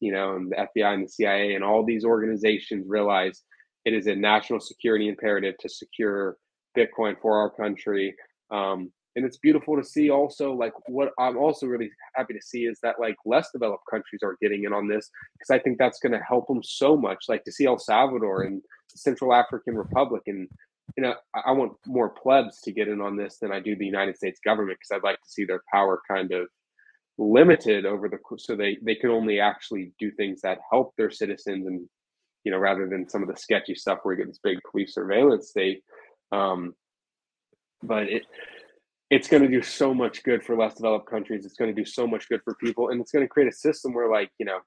[0.00, 3.42] you know, and the FBI and the CIA and all these organizations realize
[3.84, 6.36] it is a national security imperative to secure
[6.76, 8.14] Bitcoin for our country.
[8.50, 12.60] Um, and it's beautiful to see also like what I'm also really happy to see
[12.60, 15.98] is that like less developed countries are getting in on this because I think that's
[15.98, 17.24] going to help them so much.
[17.28, 20.48] Like to see El Salvador and Central African Republic and
[20.96, 23.76] you know I, I want more plebs to get in on this than I do
[23.76, 26.46] the United States government because I'd like to see their power kind of
[27.18, 31.66] limited over the so they they can only actually do things that help their citizens
[31.66, 31.86] and
[32.44, 34.94] you know, rather than some of the sketchy stuff where you get this big police
[34.94, 35.82] surveillance state.
[36.30, 36.74] Um,
[37.82, 38.22] but it
[39.10, 41.44] it's going to do so much good for less developed countries.
[41.44, 43.54] It's going to do so much good for people, and it's going to create a
[43.54, 44.60] system where, like, you know,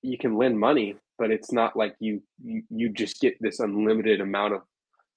[0.00, 4.20] you can lend money, but it's not like you you, you just get this unlimited
[4.20, 4.62] amount of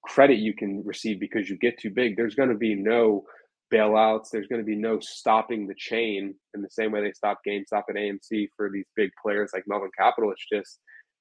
[0.02, 2.16] credit you can receive because you get too big.
[2.16, 3.24] There's going to be no
[3.72, 4.30] bailouts.
[4.30, 7.84] There's going to be no stopping the chain in the same way they stopped GameStop
[7.88, 10.32] and AMC for these big players like Melvin Capital.
[10.32, 10.80] It's just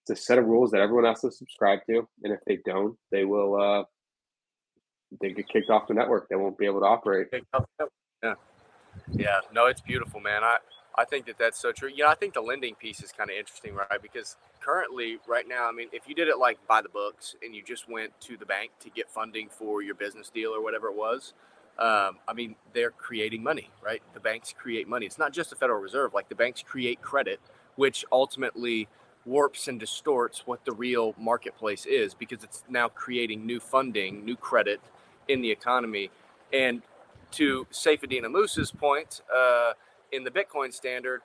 [0.09, 2.97] it's a set of rules that everyone has to subscribe to, and if they don't,
[3.11, 3.83] they will uh,
[5.21, 6.27] they get kicked off the network.
[6.29, 7.27] They won't be able to operate.
[8.23, 8.33] Yeah,
[9.11, 9.39] yeah.
[9.53, 10.43] No, it's beautiful, man.
[10.43, 10.57] I
[10.97, 11.89] I think that that's so true.
[11.89, 14.01] You know, I think the lending piece is kind of interesting, right?
[14.01, 17.55] Because currently, right now, I mean, if you did it like by the books and
[17.55, 20.87] you just went to the bank to get funding for your business deal or whatever
[20.87, 21.33] it was,
[21.77, 24.01] um, I mean, they're creating money, right?
[24.13, 25.05] The banks create money.
[25.05, 26.13] It's not just the Federal Reserve.
[26.13, 27.39] Like the banks create credit,
[27.75, 28.89] which ultimately
[29.25, 34.35] warps and distorts what the real marketplace is because it's now creating new funding, new
[34.35, 34.81] credit
[35.27, 36.09] in the economy.
[36.51, 36.81] And
[37.31, 39.73] to Saifedean Ammous's point uh,
[40.11, 41.21] in the Bitcoin standard,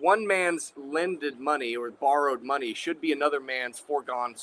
[0.00, 4.34] one man's lended money or borrowed money should be another man's foregone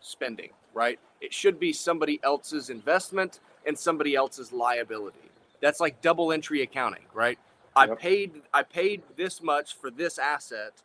[0.00, 0.98] spending, right?
[1.20, 5.30] It should be somebody else's investment and somebody else's liability.
[5.60, 7.38] That's like double entry accounting, right?
[7.76, 7.90] Yep.
[7.90, 10.82] I paid I paid this much for this asset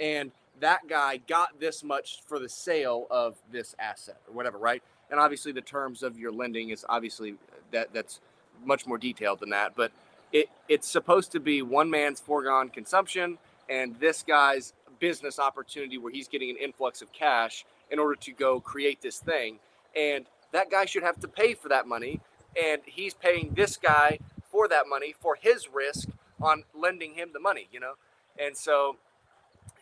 [0.00, 4.82] and that guy got this much for the sale of this asset or whatever, right?
[5.10, 7.34] And obviously the terms of your lending is obviously
[7.72, 8.20] that that's
[8.64, 9.92] much more detailed than that, but
[10.32, 16.12] it it's supposed to be one man's foregone consumption and this guy's business opportunity where
[16.12, 19.58] he's getting an influx of cash in order to go create this thing.
[19.94, 22.20] And that guy should have to pay for that money.
[22.60, 24.18] And he's paying this guy
[24.50, 26.08] for that money for his risk
[26.40, 27.94] on lending him the money, you know?
[28.38, 28.96] And so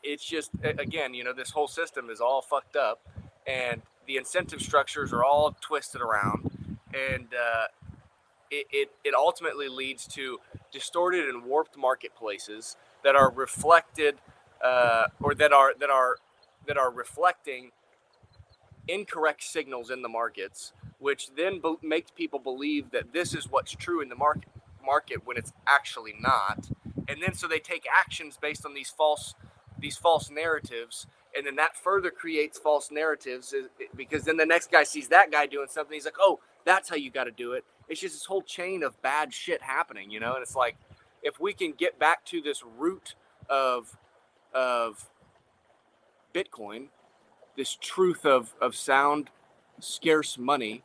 [0.05, 3.01] it's just, again, you know, this whole system is all fucked up
[3.47, 6.51] and the incentive structures are all twisted around.
[6.95, 7.67] And uh,
[8.51, 10.41] it, it, it ultimately leads to
[10.73, 14.17] distorted and warped marketplaces that are reflected
[14.63, 16.17] uh, or that are that are
[16.67, 17.73] that are reflecting
[18.89, 23.73] incorrect signals in the markets, which then be- makes people believe that this is what's
[23.73, 24.49] true in the market
[24.85, 26.69] market when it's actually not,
[27.09, 29.35] and then so they take actions based on these false
[29.85, 31.07] these false narratives,
[31.37, 33.55] and then that further creates false narratives
[33.95, 36.97] because then the next guy sees that guy doing something, he's like, oh, that's how
[36.97, 37.65] you got to do it.
[37.87, 40.77] It's just this whole chain of bad shit happening, you know, and it's like
[41.23, 43.15] if we can get back to this root
[43.51, 43.99] of
[44.55, 45.11] of
[46.35, 46.89] Bitcoin,
[47.57, 49.29] this truth of of sound,
[49.81, 50.83] scarce money,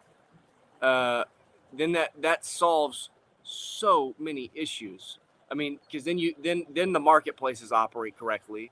[0.81, 1.23] uh,
[1.71, 3.09] then that that solves
[3.43, 5.19] so many issues.
[5.49, 8.71] I mean, because then you then then the marketplaces operate correctly,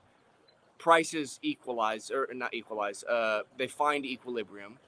[0.88, 3.04] prices equalize or not equalize.
[3.04, 4.78] Uh, they find equilibrium.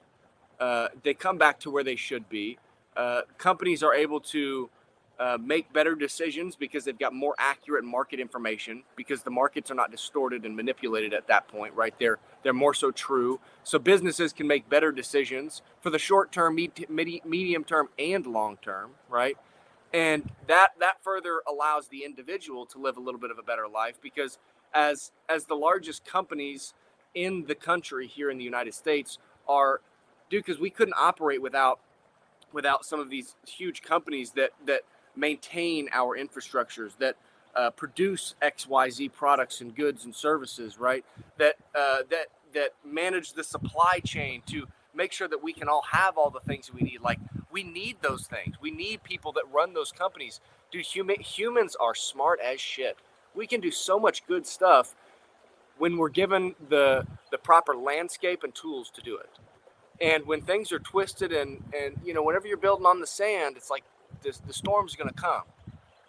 [0.59, 2.57] Uh, they come back to where they should be.
[2.97, 4.67] Uh, companies are able to
[5.19, 9.75] uh, make better decisions because they've got more accurate market information because the markets are
[9.75, 14.33] not distorted and manipulated at that point right they're they're more so true so businesses
[14.33, 19.37] can make better decisions for the short term medium term and long term right
[19.93, 23.67] and that that further allows the individual to live a little bit of a better
[23.67, 24.39] life because
[24.73, 26.73] as as the largest companies
[27.13, 29.17] in the country here in the United States
[29.47, 29.81] are
[30.29, 31.79] dude because we couldn't operate without
[32.53, 34.81] without some of these huge companies that that
[35.15, 37.15] maintain our infrastructures that
[37.55, 41.03] uh, produce XYZ products and goods and services, right?
[41.37, 45.83] That uh, that that manage the supply chain to make sure that we can all
[45.89, 47.01] have all the things that we need.
[47.01, 47.19] Like
[47.51, 48.55] we need those things.
[48.61, 50.39] We need people that run those companies.
[50.71, 52.97] Dude, human humans are smart as shit.
[53.35, 54.95] We can do so much good stuff
[55.77, 59.29] when we're given the the proper landscape and tools to do it.
[60.01, 63.57] And when things are twisted and and you know, whenever you're building on the sand,
[63.57, 63.83] it's like
[64.23, 65.43] this, the storm's going to come.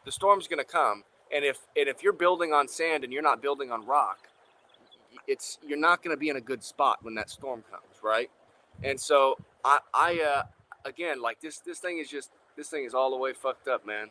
[0.04, 1.04] The storm's going to come,
[1.34, 4.28] and if and if you're building on sand and you're not building on rock,
[5.26, 8.30] it's you're not going to be in a good spot when that storm comes, right?
[8.82, 10.42] And so I, I uh,
[10.84, 13.86] again, like this, this thing is just this thing is all the way fucked up,
[13.86, 14.08] man.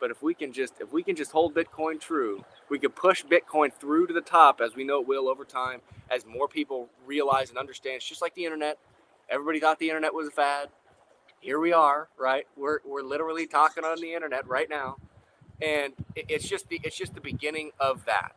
[0.00, 3.24] But if we can just if we can just hold Bitcoin true, we could push
[3.24, 5.80] Bitcoin through to the top as we know it will over time,
[6.10, 7.96] as more people realize and understand.
[7.96, 8.78] It's just like the internet.
[9.30, 10.68] Everybody thought the internet was a fad
[11.40, 12.46] here we are, right?
[12.56, 14.96] We're we're literally talking on the internet right now,
[15.62, 18.32] and it's just the it's just the beginning of that.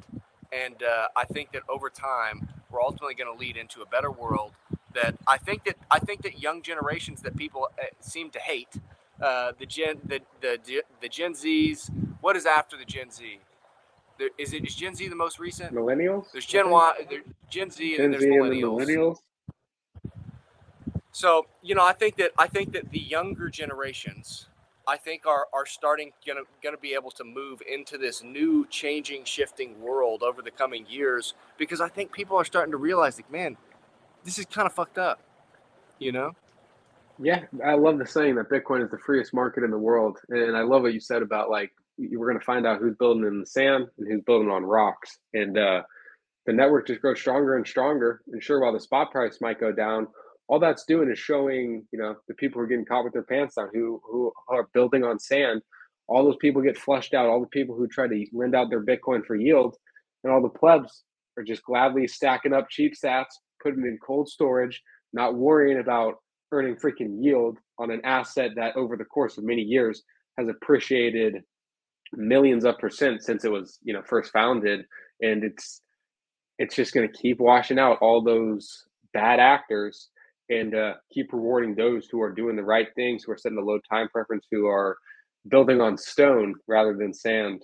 [0.51, 4.11] And uh, I think that over time, we're ultimately going to lead into a better
[4.11, 4.53] world.
[4.95, 8.75] That I think that I think that young generations that people uh, seem to hate,
[9.21, 11.89] uh, the Gen the, the the Gen Zs.
[12.21, 13.39] What is after the Gen Z?
[14.17, 15.73] There, is it is Gen Z the most recent?
[15.73, 16.31] Millennials.
[16.31, 18.81] There's Gen Y, there's Gen Z, Gen and then there's millennials.
[18.81, 19.17] And millennials.
[21.11, 24.47] So you know, I think that I think that the younger generations,
[24.87, 29.25] I think are are starting gonna gonna be able to move into this new, changing,
[29.25, 33.31] shifting world over the coming years because I think people are starting to realize like,
[33.31, 33.57] man,
[34.23, 35.19] this is kind of fucked up,
[35.99, 36.35] you know.
[37.23, 40.57] Yeah, I love the saying that Bitcoin is the freest market in the world, and
[40.57, 43.41] I love what you said about like we're going to find out who's building in
[43.41, 45.83] the sand and who's building on rocks, and uh,
[46.45, 48.21] the network just grows stronger and stronger.
[48.31, 50.07] And sure, while the spot price might go down,
[50.47, 53.23] all that's doing is showing, you know, the people who are getting caught with their
[53.23, 55.61] pants down, who who are building on sand.
[56.07, 57.27] All those people get flushed out.
[57.27, 59.77] All the people who try to lend out their Bitcoin for yield,
[60.23, 61.03] and all the plebs
[61.37, 63.31] are just gladly stacking up cheap sats,
[63.61, 64.81] putting in cold storage,
[65.13, 66.15] not worrying about
[66.51, 70.03] earning freaking yield on an asset that over the course of many years
[70.37, 71.43] has appreciated
[72.13, 74.85] millions of percent since it was, you know, first founded.
[75.21, 75.81] And it's
[76.59, 80.09] it's just going to keep washing out all those bad actors
[80.49, 83.61] and uh, keep rewarding those who are doing the right things, who are setting a
[83.61, 84.97] low time preference, who are
[85.47, 87.63] building on stone rather than sand.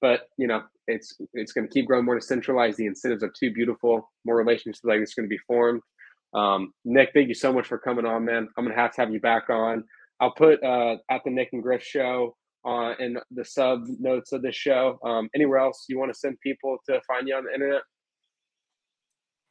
[0.00, 2.78] But you know, it's it's going to keep growing more decentralized.
[2.78, 4.10] The incentives are too beautiful.
[4.24, 5.80] More relationships like this going to be formed.
[6.34, 8.48] Um, Nyc, thank you so much for coming on, man.
[8.56, 9.84] I'm to have to have you back on.
[10.20, 14.42] I'll put uh, at the Nyc and Griff show on in the sub notes of
[14.42, 14.98] this show.
[15.04, 17.82] Um, anywhere else you want to send people to find you on the internet?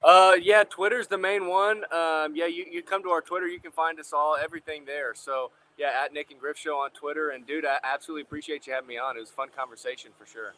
[0.03, 1.85] Uh, yeah, Twitter's the main one.
[1.93, 5.13] Um, yeah, you, you come to our Twitter, you can find us all, everything there.
[5.15, 7.29] So yeah, at Nyc and Griff Show on Twitter.
[7.29, 9.15] And dude, I absolutely appreciate you having me on.
[9.15, 10.53] It was a fun conversation for sure.